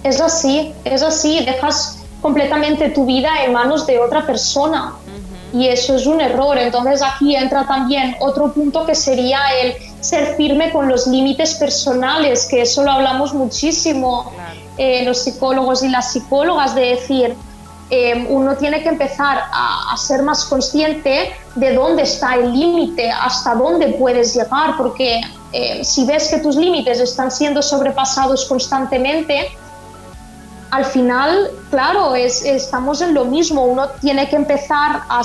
Es 0.03 0.21
así, 0.21 0.73
es 0.85 1.01
así, 1.01 1.43
dejas 1.45 1.99
completamente 2.21 2.89
tu 2.89 3.05
vida 3.05 3.29
en 3.43 3.53
manos 3.53 3.85
de 3.87 3.99
otra 3.99 4.25
persona. 4.25 4.93
Y 5.51 5.67
eso 5.67 5.95
es 5.95 6.05
un 6.05 6.21
error. 6.21 6.57
Entonces 6.57 7.01
aquí 7.01 7.35
entra 7.35 7.65
también 7.65 8.15
otro 8.19 8.53
punto 8.53 8.85
que 8.85 8.95
sería 8.95 9.39
el 9.61 9.73
ser 9.99 10.35
firme 10.35 10.71
con 10.71 10.87
los 10.87 11.07
límites 11.07 11.55
personales, 11.55 12.45
que 12.45 12.61
eso 12.61 12.83
lo 12.83 12.91
hablamos 12.91 13.33
muchísimo 13.33 14.31
eh, 14.77 15.03
los 15.03 15.23
psicólogos 15.23 15.83
y 15.83 15.89
las 15.89 16.13
psicólogas, 16.13 16.73
de 16.73 16.81
decir, 16.81 17.35
eh, 17.89 18.27
uno 18.29 18.55
tiene 18.55 18.81
que 18.81 18.89
empezar 18.89 19.39
a, 19.51 19.97
ser 19.97 20.21
más 20.21 20.45
consciente 20.45 21.31
de 21.55 21.73
dónde 21.73 22.03
está 22.03 22.35
el 22.35 22.53
límite, 22.53 23.11
hasta 23.11 23.55
dónde 23.55 23.87
puedes 23.87 24.33
llegar, 24.33 24.77
porque 24.77 25.19
eh, 25.51 25.83
si 25.83 26.05
ves 26.05 26.29
que 26.29 26.37
tus 26.37 26.55
límites 26.55 27.01
están 27.01 27.29
siendo 27.29 27.61
sobrepasados 27.61 28.45
constantemente, 28.45 29.49
al 30.71 30.85
final, 30.85 31.49
claro, 31.69 32.15
es, 32.15 32.45
estamos 32.45 33.01
en 33.01 33.13
lo 33.13 33.25
mismo, 33.25 33.65
uno 33.65 33.89
tiene 34.01 34.29
que 34.29 34.35
empezar 34.35 35.01
a, 35.09 35.21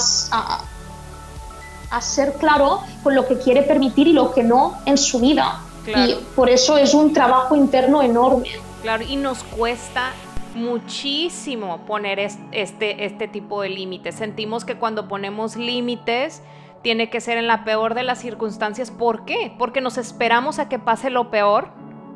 a, 1.91 2.01
ser 2.01 2.33
claro 2.35 2.81
con 3.03 3.15
lo 3.15 3.27
que 3.27 3.39
quiere 3.39 3.63
permitir 3.63 4.09
y 4.09 4.13
lo 4.13 4.33
que 4.33 4.43
no 4.43 4.79
en 4.85 4.99
su 4.99 5.21
vida. 5.21 5.61
Y 5.87 6.15
por 6.35 6.49
eso 6.49 6.79
es 6.79 6.95
un 6.95 7.13
trabajo 7.13 7.55
interno 7.55 8.03
enorme. 8.03 8.49
Claro, 8.83 9.05
y 9.07 9.17
nos 9.17 9.45
cuesta 9.45 10.13
muchísimo 10.55 11.79
poner 11.87 12.19
este, 12.19 13.05
este 13.05 13.29
tipo 13.29 13.63
de 13.63 13.69
límites. 13.69 14.15
Sentimos 14.15 14.65
que 14.65 14.77
cuando 14.77 15.09
ponemos 15.09 15.57
límites 15.57 16.43
tiene 16.83 17.11
que 17.11 17.21
ser 17.21 17.39
en 17.39 17.47
la 17.47 17.65
peor 17.65 17.95
de 17.95 18.03
las 18.03 18.19
circunstancias. 18.19 18.91
¿Por 18.91 19.25
qué? 19.25 19.55
Porque 19.59 19.81
nos 19.81 19.99
esperamos 19.99 20.59
a 20.59 20.69
que 20.69 20.79
pase 20.79 21.11
lo 21.11 21.31
peor. 21.31 21.69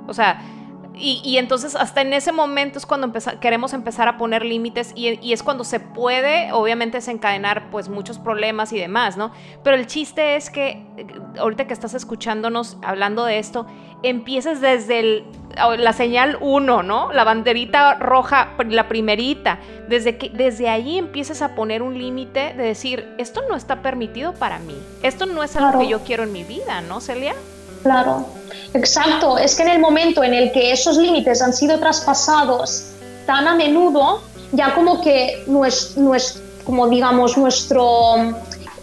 O 0.06 0.14
sea, 0.14 0.40
y, 1.00 1.38
entonces 1.38 1.74
hasta 1.74 2.00
en 2.00 2.12
ese 2.12 2.32
momento 2.32 2.78
es 2.78 2.86
cuando 2.86 3.12
queremos 3.40 3.72
empezar 3.72 4.08
a 4.08 4.18
poner 4.18 4.44
límites 4.44 4.92
y, 4.94 5.32
es 5.32 5.42
cuando 5.42 5.64
se 5.64 5.80
puede 5.80 6.52
obviamente 6.52 6.98
desencadenar 6.98 7.70
pues 7.70 7.88
muchos 7.88 8.18
problemas 8.18 8.72
y 8.72 8.78
demás, 8.78 9.16
¿no? 9.16 9.32
Pero 9.62 9.76
el 9.76 9.86
chiste 9.86 10.36
es 10.36 10.50
que 10.50 10.84
eh, 10.96 11.06
ahorita 11.38 11.66
que 11.66 11.72
estás 11.72 11.94
escuchándonos 11.94 12.78
hablando 12.82 13.24
de 13.24 13.38
esto, 13.38 13.66
empieces 14.02 14.60
desde 14.60 15.24
la 15.78 15.92
señal 15.92 16.38
1, 16.40 16.82
¿no? 16.82 17.12
La 17.12 17.24
banderita 17.24 17.94
roja, 17.94 18.54
la 18.68 18.88
primerita, 18.88 19.58
desde, 19.88 20.18
que, 20.18 20.30
desde 20.30 20.68
ahí 20.68 20.98
empieces 20.98 21.42
a 21.42 21.54
poner 21.54 21.82
un 21.82 21.98
límite 21.98 22.54
de 22.54 22.62
decir, 22.62 23.08
esto 23.18 23.42
no 23.48 23.56
está 23.56 23.82
permitido 23.82 24.34
para 24.34 24.58
mí, 24.58 24.76
esto 25.02 25.26
no 25.26 25.42
es 25.42 25.56
algo 25.56 25.80
que 25.80 25.88
yo 25.88 26.00
quiero 26.00 26.22
en 26.22 26.32
mi 26.32 26.44
vida, 26.44 26.80
¿no, 26.80 27.00
Celia? 27.00 27.34
Claro, 27.82 28.26
exacto. 28.74 29.38
Es 29.38 29.54
que 29.54 29.62
en 29.62 29.68
el 29.68 29.78
momento 29.78 30.22
en 30.22 30.34
el 30.34 30.52
que 30.52 30.72
esos 30.72 30.96
límites 30.96 31.42
han 31.42 31.52
sido 31.52 31.78
traspasados 31.78 32.84
tan 33.26 33.46
a 33.46 33.54
menudo, 33.54 34.22
ya 34.52 34.74
como 34.74 35.00
que 35.00 35.44
nuestro, 35.46 36.42
como 36.64 36.88
digamos, 36.88 37.36
nuestro 37.36 38.14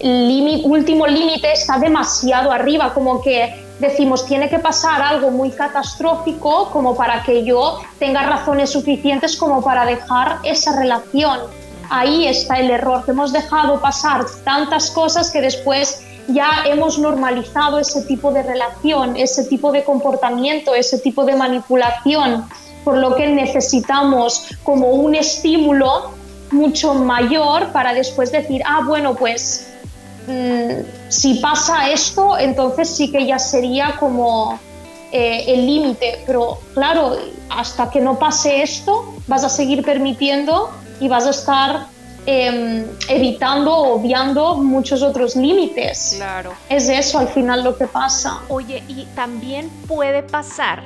último 0.01 1.07
límite 1.07 1.53
está 1.53 1.79
demasiado 1.79 2.51
arriba, 2.51 2.93
como 2.93 3.21
que 3.21 3.65
decimos 3.79 4.25
tiene 4.25 4.49
que 4.49 4.59
pasar 4.59 5.01
algo 5.01 5.31
muy 5.31 5.51
catastrófico 5.51 6.69
como 6.71 6.95
para 6.95 7.23
que 7.23 7.43
yo 7.43 7.79
tenga 7.99 8.23
razones 8.23 8.69
suficientes 8.69 9.35
como 9.35 9.61
para 9.61 9.85
dejar 9.85 10.39
esa 10.43 10.77
relación. 10.79 11.39
Ahí 11.89 12.27
está 12.27 12.59
el 12.59 12.71
error, 12.71 13.03
hemos 13.07 13.31
dejado 13.31 13.79
pasar 13.79 14.25
tantas 14.43 14.89
cosas 14.89 15.29
que 15.29 15.41
después 15.41 16.01
ya 16.27 16.63
hemos 16.65 16.97
normalizado 16.97 17.79
ese 17.79 18.01
tipo 18.03 18.31
de 18.31 18.43
relación, 18.43 19.15
ese 19.15 19.45
tipo 19.45 19.71
de 19.71 19.83
comportamiento, 19.83 20.73
ese 20.73 20.99
tipo 20.99 21.25
de 21.25 21.35
manipulación, 21.35 22.45
por 22.83 22.97
lo 22.97 23.15
que 23.15 23.27
necesitamos 23.27 24.47
como 24.63 24.89
un 24.89 25.15
estímulo 25.15 26.11
mucho 26.51 26.93
mayor 26.93 27.71
para 27.71 27.93
después 27.93 28.31
decir, 28.31 28.61
ah, 28.65 28.81
bueno, 28.85 29.15
pues 29.15 29.67
mm, 30.27 31.09
si 31.09 31.35
pasa 31.35 31.89
esto, 31.89 32.37
entonces 32.37 32.89
sí 32.89 33.11
que 33.11 33.25
ya 33.25 33.39
sería 33.39 33.97
como 33.99 34.59
eh, 35.11 35.45
el 35.47 35.65
límite, 35.65 36.23
pero 36.25 36.59
claro, 36.73 37.17
hasta 37.49 37.89
que 37.89 38.01
no 38.01 38.17
pase 38.19 38.61
esto, 38.61 39.13
vas 39.27 39.43
a 39.43 39.49
seguir 39.49 39.83
permitiendo 39.83 40.69
y 40.99 41.07
vas 41.07 41.25
a 41.25 41.31
estar 41.31 41.87
Em, 42.27 42.85
evitando, 43.07 43.71
obviando 43.71 44.55
muchos 44.55 45.03
otros 45.03 45.35
límites. 45.35 46.15
Claro. 46.17 46.53
Es 46.69 46.89
eso 46.89 47.19
al 47.19 47.27
final 47.27 47.63
lo 47.63 47.77
que 47.77 47.85
pasa. 47.85 48.39
Oye, 48.47 48.83
y 48.87 49.05
también 49.15 49.69
puede 49.87 50.23
pasar 50.23 50.83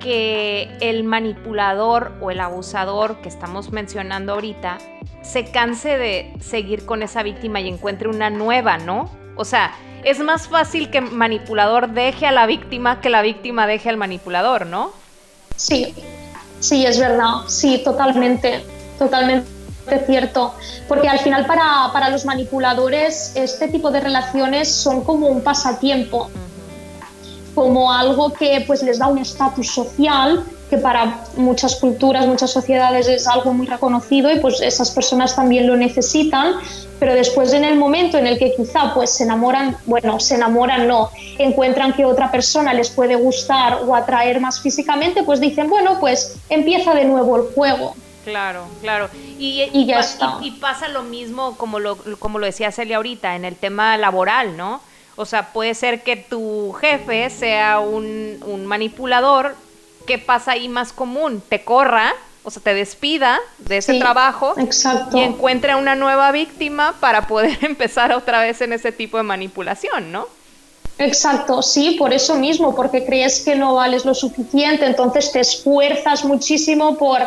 que 0.00 0.76
el 0.80 1.04
manipulador 1.04 2.12
o 2.20 2.30
el 2.30 2.40
abusador 2.40 3.22
que 3.22 3.28
estamos 3.30 3.72
mencionando 3.72 4.34
ahorita 4.34 4.76
se 5.22 5.46
canse 5.46 5.96
de 5.96 6.34
seguir 6.40 6.84
con 6.84 7.02
esa 7.02 7.22
víctima 7.22 7.60
y 7.60 7.68
encuentre 7.68 8.08
una 8.08 8.28
nueva, 8.28 8.76
¿no? 8.76 9.10
O 9.36 9.46
sea, 9.46 9.74
es 10.04 10.20
más 10.20 10.46
fácil 10.46 10.90
que 10.90 10.98
el 10.98 11.10
manipulador 11.10 11.88
deje 11.88 12.26
a 12.26 12.32
la 12.32 12.44
víctima 12.44 13.00
que 13.00 13.08
la 13.08 13.22
víctima 13.22 13.66
deje 13.66 13.88
al 13.88 13.96
manipulador, 13.96 14.66
¿no? 14.66 14.92
Sí, 15.56 15.94
sí, 16.60 16.84
es 16.84 17.00
verdad, 17.00 17.46
sí, 17.48 17.80
totalmente, 17.82 18.62
totalmente 18.98 19.55
cierto, 20.06 20.54
porque 20.88 21.08
al 21.08 21.20
final 21.20 21.46
para, 21.46 21.90
para, 21.92 22.10
los 22.10 22.24
manipuladores 22.24 23.32
este 23.34 23.68
tipo 23.68 23.90
de 23.90 24.00
relaciones 24.00 24.72
son 24.72 25.04
como 25.04 25.28
un 25.28 25.42
pasatiempo, 25.42 26.28
como 27.54 27.92
algo 27.92 28.32
que 28.32 28.64
pues 28.66 28.82
les 28.82 28.98
da 28.98 29.06
un 29.06 29.18
estatus 29.18 29.70
social 29.70 30.44
que 30.68 30.78
para 30.78 31.20
muchas 31.36 31.76
culturas, 31.76 32.26
muchas 32.26 32.50
sociedades 32.50 33.06
es 33.06 33.26
algo 33.28 33.52
muy 33.52 33.66
reconocido 33.66 34.30
y 34.32 34.40
pues 34.40 34.60
esas 34.60 34.90
personas 34.90 35.36
también 35.36 35.66
lo 35.66 35.76
necesitan, 35.76 36.54
pero 36.98 37.14
después 37.14 37.52
en 37.52 37.64
el 37.64 37.76
momento 37.76 38.18
en 38.18 38.26
el 38.26 38.38
que 38.38 38.52
quizá 38.54 38.92
pues 38.92 39.10
se 39.10 39.24
enamoran, 39.24 39.76
bueno, 39.86 40.18
se 40.18 40.34
enamoran 40.34 40.88
no, 40.88 41.10
encuentran 41.38 41.92
que 41.92 42.04
otra 42.04 42.30
persona 42.32 42.74
les 42.74 42.90
puede 42.90 43.14
gustar 43.14 43.80
o 43.86 43.94
atraer 43.94 44.40
más 44.40 44.60
físicamente, 44.60 45.22
pues 45.22 45.40
dicen, 45.40 45.68
bueno, 45.68 45.98
pues 46.00 46.36
empieza 46.48 46.94
de 46.94 47.04
nuevo 47.04 47.36
el 47.36 47.42
juego 47.54 47.94
Claro, 48.26 48.66
claro. 48.80 49.08
Y, 49.38 49.86
ya 49.86 50.00
está. 50.00 50.38
Y, 50.42 50.50
pasa 50.52 50.88
lo 50.88 51.04
mismo 51.04 51.56
como 51.56 51.78
lo, 51.78 51.96
como 52.18 52.40
lo 52.40 52.46
decía 52.46 52.72
Celia 52.72 52.96
ahorita, 52.96 53.36
en 53.36 53.44
el 53.44 53.54
tema 53.54 53.96
laboral, 53.96 54.56
¿no? 54.56 54.80
O 55.14 55.24
sea, 55.24 55.52
puede 55.52 55.74
ser 55.74 56.02
que 56.02 56.16
tu 56.16 56.72
jefe 56.72 57.30
sea 57.30 57.78
un, 57.78 58.42
un 58.44 58.66
manipulador. 58.66 59.54
¿Qué 60.08 60.18
pasa 60.18 60.52
ahí 60.52 60.68
más 60.68 60.92
común? 60.92 61.40
Te 61.48 61.62
corra, 61.62 62.14
o 62.42 62.50
sea, 62.50 62.62
te 62.62 62.74
despida 62.74 63.38
de 63.58 63.76
ese 63.76 63.98
trabajo 64.00 64.54
y 65.14 65.20
encuentre 65.20 65.76
una 65.76 65.94
nueva 65.94 66.32
víctima 66.32 66.94
para 66.98 67.28
poder 67.28 67.58
empezar 67.62 68.12
otra 68.12 68.40
vez 68.40 68.60
en 68.60 68.72
ese 68.72 68.90
tipo 68.90 69.18
de 69.18 69.22
manipulación, 69.22 70.10
¿no? 70.10 70.26
Exacto, 70.98 71.62
sí, 71.62 71.96
por 71.98 72.12
eso 72.12 72.34
mismo, 72.36 72.74
porque 72.74 73.04
crees 73.04 73.40
que 73.40 73.54
no 73.54 73.74
vales 73.74 74.04
lo 74.04 74.14
suficiente, 74.14 74.86
entonces 74.86 75.30
te 75.30 75.40
esfuerzas 75.40 76.24
muchísimo 76.24 76.96
por 76.96 77.20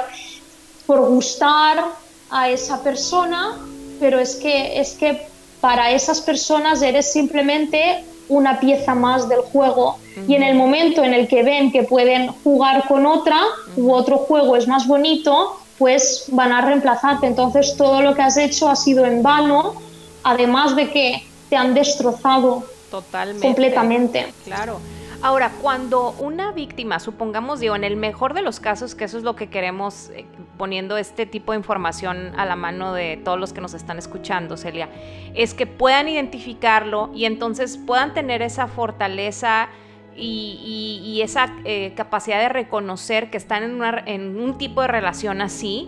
por 0.90 1.02
gustar 1.02 1.86
a 2.32 2.50
esa 2.50 2.82
persona, 2.82 3.60
pero 4.00 4.18
es 4.18 4.36
que, 4.38 4.80
es 4.80 4.94
que 4.94 5.28
para 5.62 5.92
esas 5.92 6.20
personas 6.20 6.82
eres 6.82 7.14
simplemente 7.14 8.04
una 8.28 8.60
pieza 8.60 8.96
más 8.96 9.30
del 9.30 9.42
juego. 9.42 10.00
Y 10.28 10.34
en 10.34 10.42
el 10.42 10.56
momento 10.56 11.04
en 11.04 11.14
el 11.14 11.28
que 11.28 11.44
ven 11.44 11.72
que 11.72 11.84
pueden 11.84 12.30
jugar 12.44 12.88
con 12.88 13.06
otra 13.06 13.40
u 13.78 13.94
otro 13.94 14.18
juego 14.18 14.56
es 14.56 14.68
más 14.68 14.88
bonito, 14.88 15.60
pues 15.78 16.26
van 16.30 16.52
a 16.54 16.62
reemplazarte. 16.62 17.28
Entonces 17.28 17.78
todo 17.78 18.02
lo 18.02 18.16
que 18.16 18.24
has 18.24 18.38
hecho 18.38 18.68
ha 18.68 18.76
sido 18.76 19.06
en 19.06 19.22
vano, 19.22 19.76
además 20.24 20.76
de 20.76 20.90
que 20.90 21.24
te 21.52 21.56
han 21.56 21.76
destrozado 21.76 22.64
Totalmente. 22.90 23.46
completamente. 23.46 24.34
Claro. 24.44 24.80
Ahora, 25.22 25.52
cuando 25.62 26.16
una 26.20 26.54
víctima, 26.54 27.00
supongamos, 27.00 27.60
digo, 27.60 27.76
en 27.76 27.84
el 27.84 27.98
mejor 27.98 28.34
de 28.34 28.42
los 28.42 28.60
casos, 28.60 28.96
que 28.96 29.04
eso 29.04 29.18
es 29.18 29.24
lo 29.24 29.36
que 29.36 29.50
queremos 29.50 30.10
eh, 30.12 30.26
poniendo 30.60 30.98
este 30.98 31.26
tipo 31.26 31.54
de 31.54 31.58
información 31.58 32.34
a 32.38 32.46
la 32.46 32.58
mano 32.58 32.94
de 32.94 33.16
todos 33.16 33.40
los 33.40 33.54
que 33.54 33.62
nos 33.62 33.74
están 33.74 33.98
escuchando, 33.98 34.58
Celia, 34.58 34.90
es 35.34 35.54
que 35.54 35.66
puedan 35.66 36.10
identificarlo 36.10 37.10
y 37.16 37.24
entonces 37.24 37.78
puedan 37.78 38.14
tener 38.14 38.42
esa 38.42 38.68
fortaleza 38.68 39.70
y, 40.18 41.22
esa 41.24 41.56
eh, 41.64 41.94
capacidad 41.96 42.40
de 42.40 42.50
reconocer 42.50 43.32
que 43.32 43.38
están 43.38 43.82
en, 44.06 44.38
un 44.38 44.58
tipo 44.58 44.82
de 44.82 44.90
relación 44.90 45.42
así 45.42 45.88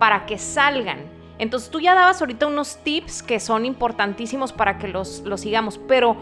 para 0.00 0.26
que 0.26 0.36
salgan. 0.36 0.98
Entonces 1.38 1.70
tú 1.70 1.78
ya 1.78 1.94
dabas 1.94 2.20
ahorita 2.20 2.48
unos 2.48 2.82
tips 2.82 3.22
que 3.22 3.38
son 3.38 3.64
importantísimos 3.64 4.52
para 4.52 4.78
que 4.78 4.88
los, 4.88 5.20
los 5.20 5.42
sigamos, 5.42 5.78
pero 5.78 6.16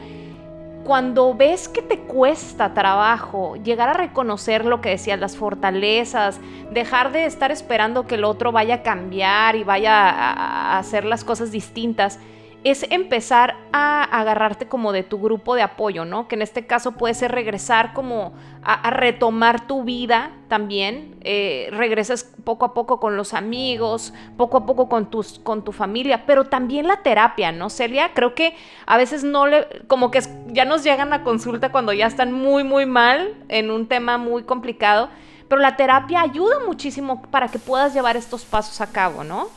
cuando 0.86 1.34
ves 1.34 1.68
que 1.68 1.82
te 1.82 1.98
cuesta 1.98 2.72
trabajo 2.72 3.56
llegar 3.56 3.88
a 3.88 3.94
reconocer 3.94 4.64
lo 4.64 4.80
que 4.80 4.90
decías, 4.90 5.18
las 5.18 5.36
fortalezas, 5.36 6.38
dejar 6.70 7.10
de 7.10 7.26
estar 7.26 7.50
esperando 7.50 8.06
que 8.06 8.14
el 8.14 8.22
otro 8.22 8.52
vaya 8.52 8.76
a 8.76 8.82
cambiar 8.84 9.56
y 9.56 9.64
vaya 9.64 10.08
a, 10.08 10.78
hacer 10.78 11.04
las 11.04 11.24
cosas 11.24 11.50
distintas, 11.50 12.20
es 12.66 12.84
empezar 12.90 13.56
a 13.72 14.02
agarrarte 14.02 14.66
como 14.66 14.90
de 14.90 15.04
tu 15.04 15.20
grupo 15.20 15.54
de 15.54 15.62
apoyo, 15.62 16.04
¿no? 16.04 16.26
Que 16.26 16.34
en 16.34 16.42
este 16.42 16.66
caso 16.66 16.92
puede 16.92 17.14
ser 17.14 17.30
regresar 17.30 17.92
como 17.92 18.32
a, 18.64 18.90
retomar 18.90 19.68
tu 19.68 19.84
vida 19.84 20.32
también, 20.48 21.14
eh, 21.20 21.68
regresas 21.70 22.24
poco 22.42 22.64
a 22.64 22.74
poco 22.74 22.98
con 22.98 23.16
los 23.16 23.34
amigos, 23.34 24.12
poco 24.36 24.56
a 24.56 24.66
poco 24.66 24.88
con, 24.88 25.10
tus, 25.10 25.38
con 25.38 25.62
tu 25.62 25.70
familia, 25.70 26.26
pero 26.26 26.46
también 26.46 26.88
la 26.88 27.02
terapia, 27.04 27.52
¿no, 27.52 27.70
Celia? 27.70 28.10
Creo 28.14 28.34
que 28.34 28.56
a 28.84 28.96
veces 28.96 29.22
no 29.22 29.46
le, 29.46 29.68
como 29.86 30.10
que 30.10 30.20
ya 30.48 30.64
nos 30.64 30.82
llegan 30.82 31.12
a 31.12 31.22
consulta 31.22 31.70
cuando 31.70 31.92
ya 31.92 32.08
están 32.08 32.32
muy, 32.32 32.64
muy 32.64 32.84
mal 32.84 33.34
en 33.48 33.70
un 33.70 33.86
tema 33.86 34.18
muy 34.18 34.42
complicado, 34.42 35.08
pero 35.48 35.60
la 35.60 35.76
terapia 35.76 36.20
ayuda 36.22 36.56
muchísimo 36.66 37.22
para 37.30 37.46
que 37.46 37.60
puedas 37.60 37.94
llevar 37.94 38.16
estos 38.16 38.44
pasos 38.44 38.80
a 38.80 38.88
cabo, 38.88 39.22
¿no? 39.22 39.50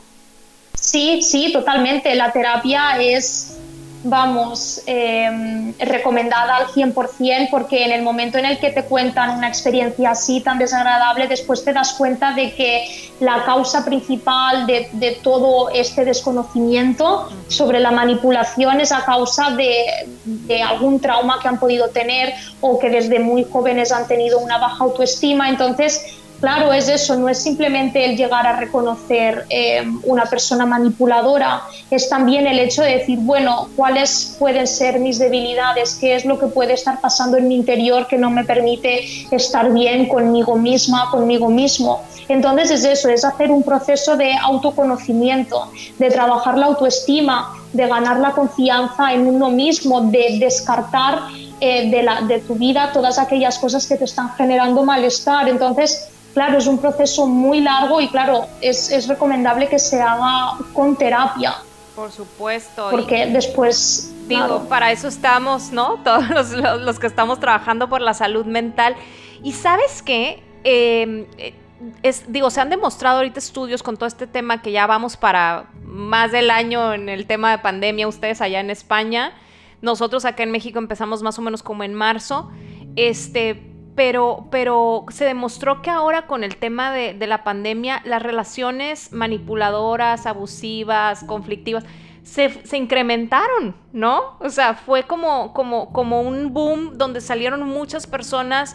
Sí, 0.90 1.22
sí, 1.22 1.52
totalmente. 1.52 2.12
La 2.16 2.32
terapia 2.32 3.00
es, 3.00 3.56
vamos, 4.02 4.82
em, 4.86 5.72
recomendada 5.78 6.56
al 6.56 6.66
100% 6.66 7.48
porque 7.48 7.84
en 7.84 7.92
el 7.92 8.02
momento 8.02 8.38
en 8.38 8.46
el 8.46 8.58
que 8.58 8.70
te 8.70 8.82
cuentan 8.82 9.38
una 9.38 9.46
experiencia 9.46 10.10
así 10.10 10.40
tan 10.40 10.58
desagradable, 10.58 11.28
después 11.28 11.64
te 11.64 11.72
das 11.72 11.92
cuenta 11.92 12.32
de 12.32 12.52
que 12.54 12.88
la 13.20 13.44
causa 13.44 13.84
principal 13.84 14.66
de, 14.66 14.88
de 14.94 15.12
todo 15.22 15.70
este 15.70 16.04
desconocimiento 16.04 17.28
sobre 17.46 17.78
la 17.78 17.92
manipulación 17.92 18.80
es 18.80 18.90
a 18.90 19.04
causa 19.04 19.50
de, 19.50 20.08
de 20.24 20.60
algún 20.60 20.98
trauma 20.98 21.38
que 21.40 21.46
han 21.46 21.60
podido 21.60 21.90
tener 21.90 22.34
o 22.60 22.80
que 22.80 22.90
desde 22.90 23.20
muy 23.20 23.44
jóvenes 23.44 23.92
han 23.92 24.08
tenido 24.08 24.40
una 24.40 24.58
baja 24.58 24.82
autoestima. 24.82 25.50
Entonces, 25.50 26.19
Claro, 26.40 26.72
es 26.72 26.88
eso, 26.88 27.16
no 27.16 27.28
es 27.28 27.38
simplemente 27.38 28.02
el 28.02 28.16
llegar 28.16 28.46
a 28.46 28.56
reconocer 28.56 29.44
eh, 29.50 29.84
una 30.04 30.24
persona 30.24 30.64
manipuladora, 30.64 31.62
es 31.90 32.08
también 32.08 32.46
el 32.46 32.58
hecho 32.58 32.82
de 32.82 32.96
decir, 32.96 33.18
bueno, 33.20 33.68
cuáles 33.76 34.36
pueden 34.38 34.66
ser 34.66 35.00
mis 35.00 35.18
debilidades, 35.18 35.96
qué 36.00 36.14
es 36.14 36.24
lo 36.24 36.38
que 36.38 36.46
puede 36.46 36.72
estar 36.72 36.98
pasando 37.00 37.36
en 37.36 37.46
mi 37.46 37.56
interior 37.56 38.06
que 38.06 38.16
no 38.16 38.30
me 38.30 38.44
permite 38.44 39.04
estar 39.30 39.70
bien 39.70 40.08
conmigo 40.08 40.56
misma, 40.56 41.10
conmigo 41.10 41.50
mismo. 41.50 42.00
Entonces 42.28 42.70
es 42.70 42.84
eso, 42.84 43.08
es 43.10 43.24
hacer 43.24 43.50
un 43.50 43.62
proceso 43.62 44.16
de 44.16 44.32
autoconocimiento, 44.34 45.70
de 45.98 46.10
trabajar 46.10 46.56
la 46.56 46.66
autoestima, 46.66 47.52
de 47.72 47.86
ganar 47.86 48.18
la 48.18 48.30
confianza 48.30 49.12
en 49.12 49.26
uno 49.26 49.50
mismo, 49.50 50.00
de 50.02 50.38
descartar 50.38 51.18
eh, 51.60 51.90
de, 51.90 52.02
la, 52.02 52.22
de 52.22 52.38
tu 52.40 52.54
vida 52.54 52.90
todas 52.92 53.18
aquellas 53.18 53.58
cosas 53.58 53.86
que 53.86 53.96
te 53.96 54.04
están 54.04 54.32
generando 54.36 54.84
malestar. 54.84 55.48
Entonces, 55.48 56.09
Claro, 56.34 56.58
es 56.58 56.66
un 56.66 56.78
proceso 56.78 57.26
muy 57.26 57.60
largo 57.60 58.00
y 58.00 58.08
claro, 58.08 58.46
es, 58.60 58.90
es 58.90 59.08
recomendable 59.08 59.68
que 59.68 59.78
se 59.78 60.00
haga 60.00 60.58
con 60.72 60.96
terapia. 60.96 61.54
Por 61.96 62.12
supuesto. 62.12 62.88
Porque 62.90 63.26
después... 63.26 64.14
Digo, 64.26 64.68
para 64.68 64.92
eso 64.92 65.08
estamos, 65.08 65.72
¿no? 65.72 65.96
Todos 66.04 66.28
los, 66.30 66.50
los, 66.52 66.98
que 67.00 67.08
estamos 67.08 67.40
trabajando 67.40 67.88
por 67.88 68.00
la 68.00 68.14
salud 68.14 68.46
mental. 68.46 68.94
Y 69.42 69.52
sabes 69.52 70.02
qué? 70.02 70.42
Em, 70.62 71.26
es, 72.02 72.30
digo, 72.32 72.50
se 72.50 72.60
han 72.60 72.70
demostrado 72.70 73.18
ahorita 73.18 73.38
estudios 73.38 73.82
con 73.82 73.96
todo 73.96 74.06
este 74.06 74.26
tema 74.26 74.62
que 74.62 74.70
ya 74.70 74.86
vamos 74.86 75.16
para 75.16 75.70
más 75.82 76.30
del 76.30 76.50
año 76.50 76.94
en 76.94 77.08
el 77.08 77.26
tema 77.26 77.50
de 77.50 77.58
pandemia, 77.58 78.06
ustedes 78.06 78.40
allá 78.40 78.60
en 78.60 78.70
España. 78.70 79.32
Nosotros 79.82 80.24
acá 80.24 80.42
en 80.42 80.52
México 80.52 80.78
empezamos 80.78 81.22
más 81.22 81.38
o 81.38 81.42
menos 81.42 81.62
como 81.62 81.82
en 81.82 81.94
marzo. 81.94 82.50
Este, 82.96 83.69
pero, 84.00 84.46
pero 84.50 85.04
se 85.10 85.26
demostró 85.26 85.82
que 85.82 85.90
ahora 85.90 86.26
con 86.26 86.42
el 86.42 86.56
tema 86.56 86.90
de, 86.90 87.12
la 87.26 87.44
pandemia, 87.44 88.00
las 88.06 88.22
relaciones 88.22 89.12
manipuladoras, 89.12 90.24
abusivas, 90.24 91.22
conflictivas, 91.24 91.84
se, 92.22 92.50
incrementaron, 92.78 93.76
¿no? 93.92 94.38
O 94.40 94.48
sea, 94.48 94.72
fue 94.72 95.02
como, 95.02 95.52
como, 95.52 95.92
como 95.92 96.22
un 96.22 96.54
boom 96.54 96.96
donde 96.96 97.20
salieron 97.20 97.68
muchas 97.68 98.06
personas 98.06 98.74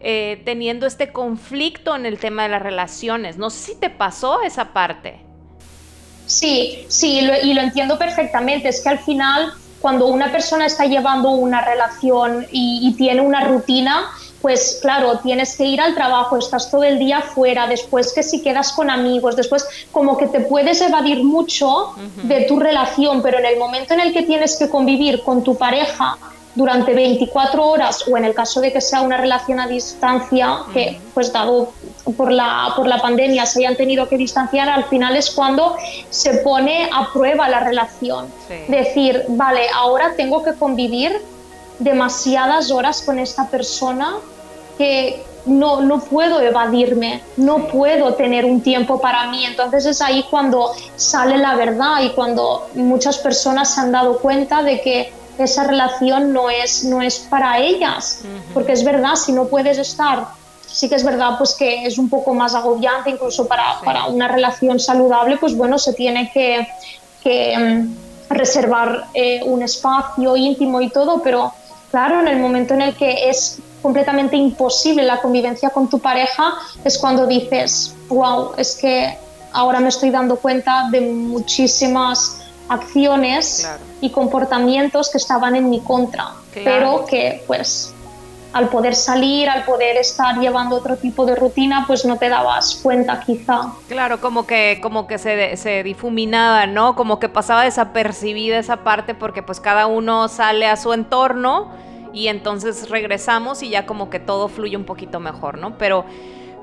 eh, 0.00 0.42
teniendo 0.44 0.86
este 0.86 1.10
conflicto 1.10 1.96
en 1.96 2.04
el 2.04 2.18
tema 2.18 2.42
de 2.42 2.50
las 2.50 2.60
relaciones. 2.60 3.38
No 3.38 3.48
sé 3.48 3.72
si 3.72 3.80
te 3.80 3.88
pasó 3.88 4.42
esa 4.42 4.74
parte. 4.74 5.20
Sí, 6.26 6.84
sí, 6.88 7.26
y 7.42 7.54
lo 7.54 7.62
entiendo 7.62 7.96
perfectamente. 7.96 8.68
Es 8.68 8.82
que 8.82 8.90
al 8.90 8.98
final, 8.98 9.54
cuando 9.80 10.08
una 10.08 10.30
persona 10.30 10.66
está 10.66 10.84
llevando 10.84 11.30
una 11.30 11.62
relación 11.62 12.46
y 12.50 12.94
tiene 12.98 13.22
una 13.22 13.42
rutina, 13.48 14.10
pues 14.46 14.78
claro, 14.80 15.18
tienes 15.24 15.56
que 15.56 15.64
ir 15.64 15.80
al 15.80 15.96
trabajo, 15.96 16.36
estás 16.36 16.70
todo 16.70 16.84
el 16.84 17.00
día 17.00 17.20
fuera, 17.20 17.66
después 17.66 18.12
que 18.12 18.22
si 18.22 18.42
quedas 18.42 18.70
con 18.70 18.90
amigos, 18.90 19.34
después 19.34 19.66
como 19.90 20.16
que 20.16 20.28
te 20.28 20.38
puedes 20.38 20.80
evadir 20.80 21.24
mucho 21.24 21.94
de 22.22 22.42
tu 22.42 22.60
relación, 22.60 23.22
pero 23.22 23.40
en 23.40 23.46
el 23.46 23.58
momento 23.58 23.94
en 23.94 23.98
el 23.98 24.12
que 24.12 24.22
tienes 24.22 24.54
que 24.54 24.70
convivir 24.70 25.24
con 25.24 25.42
tu 25.42 25.56
pareja 25.56 26.16
durante 26.54 26.94
24 26.94 27.66
horas 27.66 28.06
o 28.06 28.16
en 28.16 28.24
el 28.24 28.34
caso 28.34 28.60
de 28.60 28.72
que 28.72 28.80
sea 28.80 29.00
una 29.00 29.16
relación 29.16 29.58
a 29.58 29.66
distancia, 29.66 30.60
que 30.72 31.00
pues 31.12 31.32
dado 31.32 31.72
por 32.16 32.30
la, 32.30 32.72
por 32.76 32.86
la 32.86 33.02
pandemia 33.02 33.46
se 33.46 33.58
hayan 33.58 33.74
tenido 33.74 34.08
que 34.08 34.16
distanciar, 34.16 34.68
al 34.68 34.84
final 34.84 35.16
es 35.16 35.28
cuando 35.28 35.74
se 36.08 36.34
pone 36.34 36.88
a 36.92 37.12
prueba 37.12 37.48
la 37.48 37.64
relación. 37.64 38.28
Decir, 38.68 39.24
vale, 39.26 39.62
ahora 39.74 40.14
tengo 40.16 40.44
que 40.44 40.54
convivir 40.54 41.20
demasiadas 41.80 42.70
horas 42.70 43.02
con 43.02 43.18
esta 43.18 43.48
persona 43.48 44.14
que 44.76 45.22
no, 45.46 45.80
no 45.80 46.00
puedo 46.00 46.40
evadirme, 46.40 47.22
no 47.36 47.68
puedo 47.68 48.14
tener 48.14 48.44
un 48.44 48.60
tiempo 48.60 49.00
para 49.00 49.28
mí. 49.28 49.44
Entonces 49.44 49.86
es 49.86 50.02
ahí 50.02 50.24
cuando 50.28 50.72
sale 50.96 51.38
la 51.38 51.54
verdad 51.54 52.02
y 52.02 52.10
cuando 52.10 52.68
muchas 52.74 53.18
personas 53.18 53.74
se 53.74 53.80
han 53.80 53.92
dado 53.92 54.18
cuenta 54.18 54.62
de 54.62 54.80
que 54.80 55.12
esa 55.38 55.64
relación 55.64 56.32
no 56.32 56.50
es, 56.50 56.84
no 56.84 57.00
es 57.00 57.18
para 57.18 57.58
ellas. 57.58 58.22
Porque 58.52 58.72
es 58.72 58.84
verdad, 58.84 59.14
si 59.14 59.32
no 59.32 59.46
puedes 59.46 59.78
estar, 59.78 60.26
sí 60.66 60.88
que 60.88 60.96
es 60.96 61.04
verdad 61.04 61.38
pues 61.38 61.54
que 61.54 61.86
es 61.86 61.98
un 61.98 62.08
poco 62.08 62.34
más 62.34 62.54
agobiante, 62.54 63.10
incluso 63.10 63.46
para, 63.46 63.80
para 63.84 64.06
una 64.06 64.28
relación 64.28 64.80
saludable, 64.80 65.36
pues 65.36 65.56
bueno, 65.56 65.78
se 65.78 65.92
tiene 65.92 66.30
que, 66.32 66.66
que 67.22 67.56
mm, 67.56 68.34
reservar 68.34 69.06
eh, 69.14 69.42
un 69.44 69.62
espacio 69.62 70.36
íntimo 70.36 70.80
y 70.80 70.90
todo, 70.90 71.22
pero 71.22 71.52
claro, 71.90 72.20
en 72.20 72.28
el 72.28 72.38
momento 72.38 72.74
en 72.74 72.82
el 72.82 72.94
que 72.94 73.28
es 73.28 73.58
completamente 73.82 74.36
imposible 74.36 75.02
la 75.02 75.20
convivencia 75.20 75.70
con 75.70 75.88
tu 75.88 75.98
pareja, 75.98 76.54
es 76.84 76.98
cuando 76.98 77.26
dices, 77.26 77.94
wow, 78.08 78.52
es 78.56 78.76
que 78.76 79.18
ahora 79.52 79.80
me 79.80 79.88
estoy 79.88 80.10
dando 80.10 80.36
cuenta 80.36 80.88
de 80.90 81.00
muchísimas 81.00 82.42
acciones 82.68 83.68
y 84.00 84.10
comportamientos 84.10 85.10
que 85.10 85.18
estaban 85.18 85.54
en 85.56 85.70
mi 85.70 85.80
contra, 85.80 86.32
pero 86.52 87.04
que 87.06 87.44
pues 87.46 87.92
al 88.52 88.70
poder 88.70 88.94
salir, 88.94 89.50
al 89.50 89.64
poder 89.64 89.98
estar 89.98 90.38
llevando 90.38 90.76
otro 90.76 90.96
tipo 90.96 91.26
de 91.26 91.36
rutina, 91.36 91.84
pues 91.86 92.06
no 92.06 92.16
te 92.16 92.30
dabas 92.30 92.80
cuenta 92.82 93.20
quizá. 93.20 93.72
Claro, 93.86 94.18
como 94.18 94.46
que, 94.46 94.78
como 94.82 95.06
que 95.06 95.18
se, 95.18 95.58
se 95.58 95.82
difuminaba, 95.82 96.66
¿no? 96.66 96.96
Como 96.96 97.18
que 97.20 97.28
pasaba 97.28 97.64
desapercibida 97.64 98.58
esa 98.58 98.78
parte 98.78 99.14
porque 99.14 99.42
pues 99.42 99.60
cada 99.60 99.86
uno 99.86 100.28
sale 100.28 100.66
a 100.66 100.76
su 100.76 100.94
entorno 100.94 101.70
y 102.16 102.28
entonces 102.28 102.88
regresamos 102.88 103.62
y 103.62 103.68
ya 103.68 103.84
como 103.84 104.08
que 104.08 104.18
todo 104.18 104.48
fluye 104.48 104.74
un 104.76 104.84
poquito 104.84 105.20
mejor, 105.20 105.58
¿no? 105.58 105.76
Pero 105.76 106.06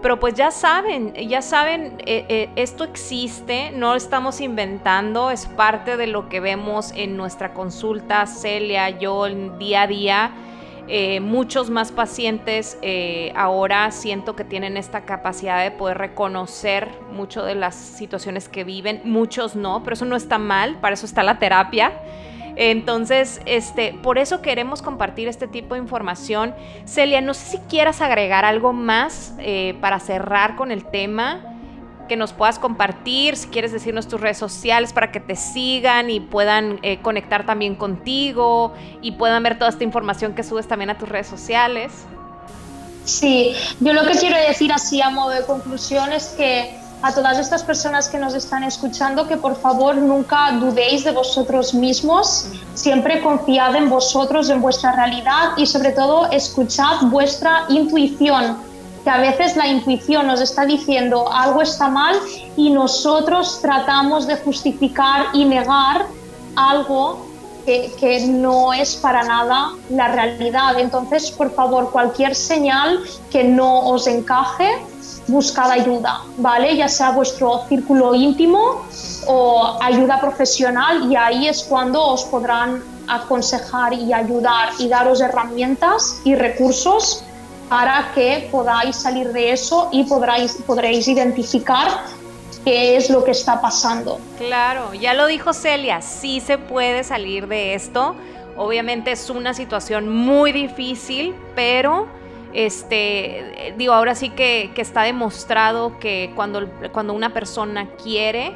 pero 0.02 0.20
pues 0.20 0.34
ya 0.34 0.52
saben, 0.52 1.13
ya 1.13 1.42
saben, 1.42 1.96
eh, 2.06 2.26
eh, 2.28 2.50
esto 2.58 2.84
existe, 2.84 3.72
no 3.72 3.92
lo 3.92 3.96
estamos 3.96 4.42
inventando, 4.42 5.32
es 5.32 5.46
parte 5.46 5.96
de 5.96 6.08
lo 6.08 6.28
que 6.28 6.42
vemos 6.42 6.92
en 6.94 7.16
nuestra 7.16 7.54
consulta, 7.54 8.26
Celia, 8.28 8.89
yo, 8.89 9.26
día 9.58 9.84
a 9.84 9.88
día. 9.88 10.32
Eh, 10.89 11.22
muchos 11.22 11.70
más 11.70 11.94
pacientes 11.94 12.78
ahora 13.34 13.89
siento 13.92 14.36
que 14.36 14.44
tienen 14.44 14.76
esta 14.76 15.06
capacidad 15.06 15.63
de 15.63 15.72
poder 15.72 16.00
reconocer 16.00 16.89
mucho 17.13 17.46
de 17.46 17.56
las 17.56 17.74
situaciones 17.74 18.50
que 18.50 18.66
viven, 18.66 19.00
muchos 19.06 19.56
no, 19.56 19.84
pero 19.84 19.94
eso 19.94 20.04
no 20.04 20.18
está 20.18 20.38
mal, 20.38 20.82
para 20.82 20.96
eso 20.96 21.06
está 21.06 21.24
la 21.24 21.39
terapia. 21.39 21.94
Entonces, 22.56 23.42
este, 23.46 23.94
por 24.02 24.18
eso 24.18 24.42
queremos 24.42 24.82
compartir 24.82 25.28
este 25.28 25.48
tipo 25.48 25.76
de 25.76 25.82
información. 25.82 26.54
Celia, 26.86 27.22
no 27.22 27.34
sé 27.34 27.58
si 27.58 27.58
quieras 27.70 28.02
agregar 28.02 28.46
algo 28.46 28.74
más 28.74 29.34
eh, 29.39 29.76
para 29.82 30.00
cerrar 30.00 30.56
con 30.56 30.72
el 30.72 30.86
tema 30.86 31.42
que 32.08 32.18
nos 32.18 32.34
puedas 32.34 32.60
compartir, 32.60 33.38
si 33.38 33.48
quieres 33.48 33.72
decirnos 33.72 34.08
tus 34.08 34.20
redes 34.20 34.38
sociales 34.38 34.92
para 34.92 35.12
que 35.12 35.20
te 35.20 35.36
sigan 35.36 36.10
y 36.10 36.20
puedan 36.20 36.80
eh, 36.84 37.00
conectar 37.02 37.46
también 37.46 37.76
contigo 37.76 38.74
y 39.02 39.13
puedan 39.13 39.42
ver 39.42 39.58
toda 39.58 39.70
esta 39.70 39.84
información 39.84 40.36
que 40.36 40.44
subes 40.44 40.68
también 40.68 40.89
a 40.89 40.98
tus 40.98 41.08
redes 41.08 41.28
sociales. 41.28 41.92
Sí, 43.06 43.56
yo 43.80 43.94
lo 43.94 44.06
que 44.06 44.18
quiero 44.18 44.38
decir 44.38 44.72
así 44.72 45.02
a 45.02 45.10
modo 45.10 45.30
de 45.30 45.46
conclusión 45.46 46.12
es 46.12 46.28
que 46.38 46.78
a 47.04 47.13
todas 47.13 47.38
estas 47.38 47.63
personas 47.63 48.08
que 48.08 48.18
nos 48.18 48.34
están 48.34 48.63
escuchando 48.63 49.28
que 49.28 49.36
por 49.36 49.58
favor 49.58 49.98
nunca 49.98 50.54
dudéis 50.54 51.04
de 51.04 51.12
vosotros 51.12 51.74
mismos, 51.74 52.48
siempre 52.74 53.22
confiad 53.22 53.76
en 53.76 53.89
vosotros, 53.89 54.50
en 54.50 54.62
vuestra 54.62 54.94
realidad 54.94 55.52
y 55.58 55.66
sobre 55.66 55.92
todo 55.92 56.32
escuchad 56.32 57.02
vuestra 57.08 57.66
intuición, 57.68 58.58
que 59.04 59.10
a 59.10 59.18
veces 59.18 59.58
la 59.58 59.68
intuición 59.68 60.28
nos 60.28 60.39
está 60.39 60.66
diciendo 60.66 61.30
algo 61.30 61.62
está 61.62 61.89
mal 61.89 62.16
y 62.56 62.70
nosotros 62.70 63.60
tratamos 63.62 64.26
de 64.26 64.38
justificar 64.38 65.26
y 65.34 65.44
negar 65.44 66.06
algo 66.56 67.28
que, 67.66 68.28
no 68.30 68.74
es 68.74 68.96
para 68.96 69.24
nada 69.24 69.72
la 69.89 70.10
realidad. 70.10 70.80
Entonces, 70.80 71.32
por 71.32 71.54
favor, 71.54 71.92
cualquier 71.92 72.36
señal 72.36 73.00
que 73.30 73.44
no 73.44 73.88
os 73.88 74.08
encaje, 74.08 74.70
buscad 75.27 75.71
ayuda, 75.71 76.21
¿vale? 76.38 76.75
Ya 76.75 76.88
sea 76.88 77.12
vuestro 77.12 77.65
círculo 77.67 78.13
íntimo 78.13 78.86
o 79.27 79.77
ayuda 79.81 80.19
profesional 80.19 81.12
y 81.12 81.15
ahí 81.15 81.47
es 81.47 81.63
cuando 81.63 82.01
os 82.05 82.23
podrán 82.25 82.83
aconsejar 83.07 83.93
y 83.93 84.13
ayudar 84.13 84.69
y 84.79 84.88
daros 84.88 85.21
herramientas 85.21 86.21
y 86.23 86.36
recursos 86.36 87.23
para 87.69 88.12
que 88.13 88.47
podáis 88.51 88.95
salir 88.95 89.31
de 89.31 89.51
eso 89.51 89.89
y 89.91 90.03
podréis, 90.03 90.53
podréis 90.65 91.07
identificar 91.07 91.88
qué 92.63 92.95
es 92.95 93.09
lo 93.09 93.23
que 93.23 93.31
está 93.31 93.62
pasando. 93.62 94.19
Claro, 94.38 94.93
ya 94.93 95.13
lo 95.13 95.27
dijo 95.27 95.53
Celia, 95.53 96.01
sí 96.01 96.39
se 96.39 96.57
puede 96.57 97.03
salir 97.03 97.47
de 97.47 97.73
esto. 97.73 98.15
Obviamente 98.55 99.12
es 99.12 99.29
una 99.29 99.53
situación 99.53 100.09
muy 100.09 100.51
difícil, 100.51 101.33
pero 101.55 102.07
este, 102.54 103.74
digo, 103.78 103.94
ahora 103.94 104.16
sí 104.16 104.30
que, 104.30 104.72
está 104.76 105.04
demostrado 105.04 105.98
que 106.00 106.32
cuando, 106.36 106.70
cuando 106.92 107.13
una 107.13 107.34
persona 107.34 107.89
quiere 108.02 108.54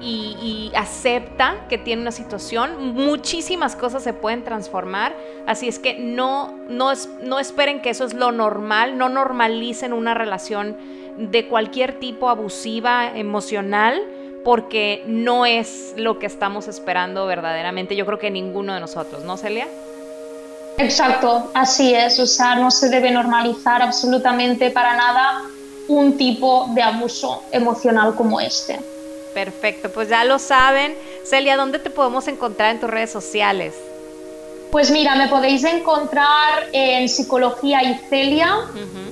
y, 0.00 0.70
acepta 0.74 1.66
que 1.68 1.78
tiene 1.78 2.02
una 2.02 2.12
situación, 2.12 2.94
muchísimas 2.94 3.74
cosas 3.74 4.02
se 4.02 4.12
pueden 4.12 4.44
transformar. 4.44 5.14
Así 5.46 5.68
es 5.68 5.78
que 5.78 5.94
no, 5.94 6.56
no, 6.68 6.92
no 7.22 7.38
esperen 7.38 7.80
que 7.80 7.90
eso 7.90 8.04
es 8.04 8.14
lo 8.14 8.32
normal, 8.32 8.98
no 8.98 9.08
normalicen 9.08 9.92
una 9.92 10.14
relación 10.14 10.76
de 11.16 11.48
cualquier 11.48 11.98
tipo 11.98 12.28
abusiva, 12.28 13.16
emocional, 13.16 14.00
porque 14.44 15.02
no 15.06 15.46
es 15.46 15.94
lo 15.96 16.18
que 16.18 16.26
estamos 16.26 16.68
esperando 16.68 17.26
verdaderamente. 17.26 17.96
Yo 17.96 18.06
creo 18.06 18.18
que 18.18 18.30
ninguno 18.30 18.74
de 18.74 18.80
nosotros, 18.80 19.24
¿no, 19.24 19.36
Celia? 19.36 19.66
Exacto, 20.78 21.50
así 21.54 21.94
es. 21.94 22.18
O 22.18 22.26
sea, 22.26 22.54
no 22.54 22.70
se 22.70 22.88
debe 22.88 23.10
normalizar 23.10 23.82
absolutamente 23.82 24.70
para 24.70 24.96
nada 24.96 25.42
un 25.88 26.16
tipo 26.16 26.68
de 26.70 26.82
abuso 26.82 27.42
emocional 27.50 28.14
como 28.14 28.40
este. 28.40 28.78
Perfecto, 29.34 29.90
pues 29.90 30.08
ya 30.08 30.24
lo 30.24 30.38
saben. 30.38 30.94
Celia, 31.24 31.56
¿dónde 31.56 31.78
te 31.78 31.90
podemos 31.90 32.28
encontrar 32.28 32.70
en 32.70 32.80
tus 32.80 32.90
redes 32.90 33.10
sociales? 33.10 33.74
Pues 34.70 34.90
mira, 34.90 35.14
me 35.14 35.28
podéis 35.28 35.64
encontrar 35.64 36.66
en 36.72 37.08
Psicología 37.08 37.82
y 37.82 37.94
Celia. 38.10 38.54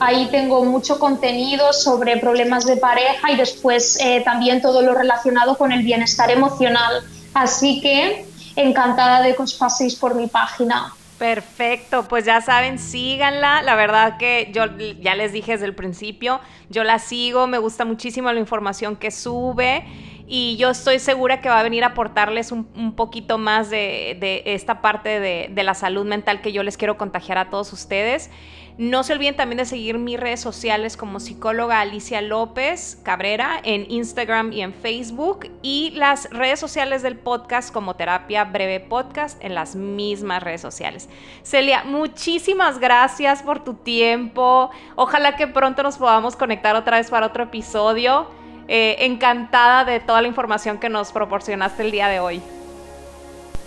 Ahí 0.00 0.29
tengo 0.31 0.62
mucho 0.64 0.98
contenido 0.98 1.72
sobre 1.72 2.18
problemas 2.18 2.66
de 2.66 2.76
pareja 2.76 3.33
y 3.33 3.37
después 3.37 3.98
eh, 4.00 4.20
también 4.22 4.61
todo 4.61 4.83
lo 4.83 4.94
relacionado 4.94 5.57
con 5.57 5.72
el 5.72 5.83
bienestar 5.83 6.31
emocional. 6.31 7.02
Así 7.33 7.81
que 7.81 8.26
encantada 8.55 9.22
de 9.22 9.35
que 9.35 9.42
os 9.42 9.55
paséis 9.55 9.94
por 9.94 10.14
mi 10.14 10.26
página. 10.26 10.92
Perfecto, 11.18 12.07
pues 12.09 12.26
ya 12.26 12.40
saben, 12.42 12.79
síganla. 12.79 13.62
La 13.62 13.74
verdad 13.74 14.18
que 14.18 14.50
yo 14.52 14.64
ya 15.00 15.14
les 15.14 15.33
dije 15.33 15.52
desde 15.52 15.64
el 15.64 15.74
principio, 15.74 16.40
yo 16.68 16.85
la 16.85 16.98
sigo, 16.98 17.46
me 17.46 17.59
gusta 17.59 17.87
muchísimo 17.87 18.31
la 18.31 18.40
información 18.40 18.96
que 18.96 19.11
sube 19.11 19.85
y 20.26 20.57
yo 20.57 20.70
estoy 20.70 20.98
segura 20.98 21.40
que 21.40 21.48
va 21.48 21.61
a 21.61 21.62
venir 21.62 21.85
a 21.85 21.88
aportarles 21.88 22.52
un, 22.52 22.94
poquito 22.96 23.38
más 23.38 23.70
de, 23.70 24.16
de 24.20 24.42
esta 24.44 24.83
parte 24.83 25.20
de, 25.20 25.48
de, 25.50 25.62
la 25.62 25.74
salud 25.74 26.05
mental 26.05 26.40
que 26.42 26.52
yo 26.52 26.62
les 26.62 26.76
quiero 26.76 26.98
contagiar 26.98 27.38
a 27.38 27.48
todos 27.48 27.72
ustedes. 27.72 28.31
No 28.79 29.05
se 29.05 29.15
olviden 29.15 29.37
también 29.37 29.57
de 29.57 29.65
seguir 29.65 29.97
mis 29.97 30.21
redes 30.21 30.41
sociales 30.41 30.99
como 30.99 31.19
psicóloga 31.19 31.81
Alicia 31.81 32.21
López 32.21 33.01
Cabrera 33.03 33.59
en 33.62 33.91
Instagram 33.91 34.53
y 34.53 34.61
en 34.61 34.75
Facebook 34.75 35.49
y 35.62 35.93
las 35.93 36.29
redes 36.29 36.61
sociales 36.61 37.01
del 37.03 37.17
podcast 37.17 37.73
como 37.73 37.97
Terapia 37.97 38.45
Breve 38.45 38.81
Podcast 38.81 39.43
en 39.43 39.55
las 39.55 39.77
mismas 39.77 40.43
redes 40.43 40.61
sociales. 40.61 41.09
Celia, 41.43 41.85
muchísimas 41.85 42.79
gracias 42.79 43.43
por 43.43 43.65
tu 43.65 43.73
tiempo. 43.75 44.71
Ojalá 44.95 45.37
que 45.37 45.47
pronto 45.47 45.83
nos 45.83 45.97
podamos 45.97 46.37
conectar 46.37 46.77
otra 46.77 46.99
vez 46.99 47.09
para 47.09 47.29
otro 47.29 47.45
episodio. 47.45 48.29
Eh, 48.69 48.97
encantada 49.07 49.87
de 49.87 50.01
toda 50.01 50.21
la 50.21 50.29
información 50.29 50.77
que 50.79 50.91
nos 50.91 51.12
proporcionaste 51.12 51.83
el 51.83 51.93
día 51.93 52.09
de 52.09 52.21
hoy. 52.21 52.43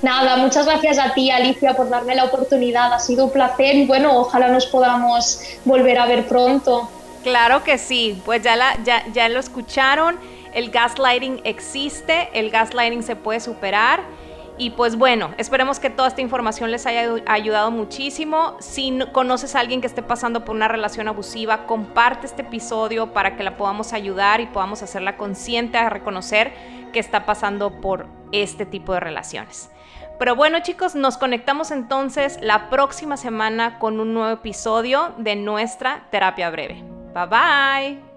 Nada, 0.02 0.38
muchas 0.38 0.66
gracias 0.66 0.98
a 0.98 1.14
ti, 1.14 1.30
Alicia, 1.30 1.76
por 1.76 1.90
darme 1.90 2.16
la 2.16 2.26
oportunidad. 2.26 2.94
Ha 2.94 3.00
sido 3.00 3.26
un 3.26 3.32
placer 3.32 3.76
y 3.76 3.86
bueno, 3.86 4.18
ojalá 4.18 4.48
nos 4.48 4.66
podamos 4.66 5.42
volver 5.66 6.00
a 6.00 6.06
ver 6.06 6.26
pronto. 6.26 6.90
Claro 7.24 7.64
que 7.64 7.78
sí, 7.78 8.22
pues 8.24 8.42
ya, 8.42 8.56
ya, 8.84 9.04
ya 9.12 9.28
lo 9.28 9.40
escucharon. 9.40 10.18
El 10.54 10.72
gaslighting 10.72 11.42
existe, 11.44 12.30
el 12.34 12.50
gaslighting 12.50 13.04
se 13.04 13.16
puede 13.18 13.42
superar. 13.42 14.02
Y 14.58 14.72
pues 14.72 14.98
bueno, 14.98 15.34
esperemos 15.38 15.80
que 15.80 15.90
toda 15.90 16.10
esta 16.10 16.20
información 16.20 16.70
les 16.72 16.86
haya 16.86 17.10
ayudado 17.28 17.72
muchísimo. 17.72 18.58
Si 18.60 19.00
conoces 19.14 19.56
a 19.56 19.62
alguien 19.62 19.80
que 19.80 19.88
esté 19.88 20.04
pasando 20.04 20.44
por 20.44 20.54
una 20.54 20.68
relación 20.68 21.08
abusiva, 21.08 21.66
comparte 21.66 22.26
este 22.28 22.42
episodio 22.42 23.14
para 23.14 23.38
que 23.38 23.44
la 23.44 23.56
podamos 23.56 23.94
ayudar 23.94 24.42
y 24.42 24.48
podamos 24.48 24.82
hacerla 24.84 25.16
consciente 25.16 25.78
a 25.78 25.90
reconocer 25.90 26.52
que 26.92 27.00
está 27.00 27.26
pasando 27.26 27.80
por 27.80 28.08
este 28.34 28.66
tipo 28.66 28.94
de 28.94 29.00
relaciones. 29.00 29.70
Pero 30.20 30.36
bueno 30.36 30.60
chicos, 30.62 30.96
nos 30.96 31.18
conectamos 31.18 31.72
entonces 31.72 32.38
la 32.42 32.70
próxima 32.70 33.16
semana 33.16 33.80
con 33.80 34.02
un 34.02 34.14
nuevo 34.14 34.32
episodio 34.32 35.16
de 35.18 35.38
nuestra 35.38 36.08
terapia 36.12 36.50
breve. 36.50 36.84
Bye 37.14 37.26
bye. 37.26 38.09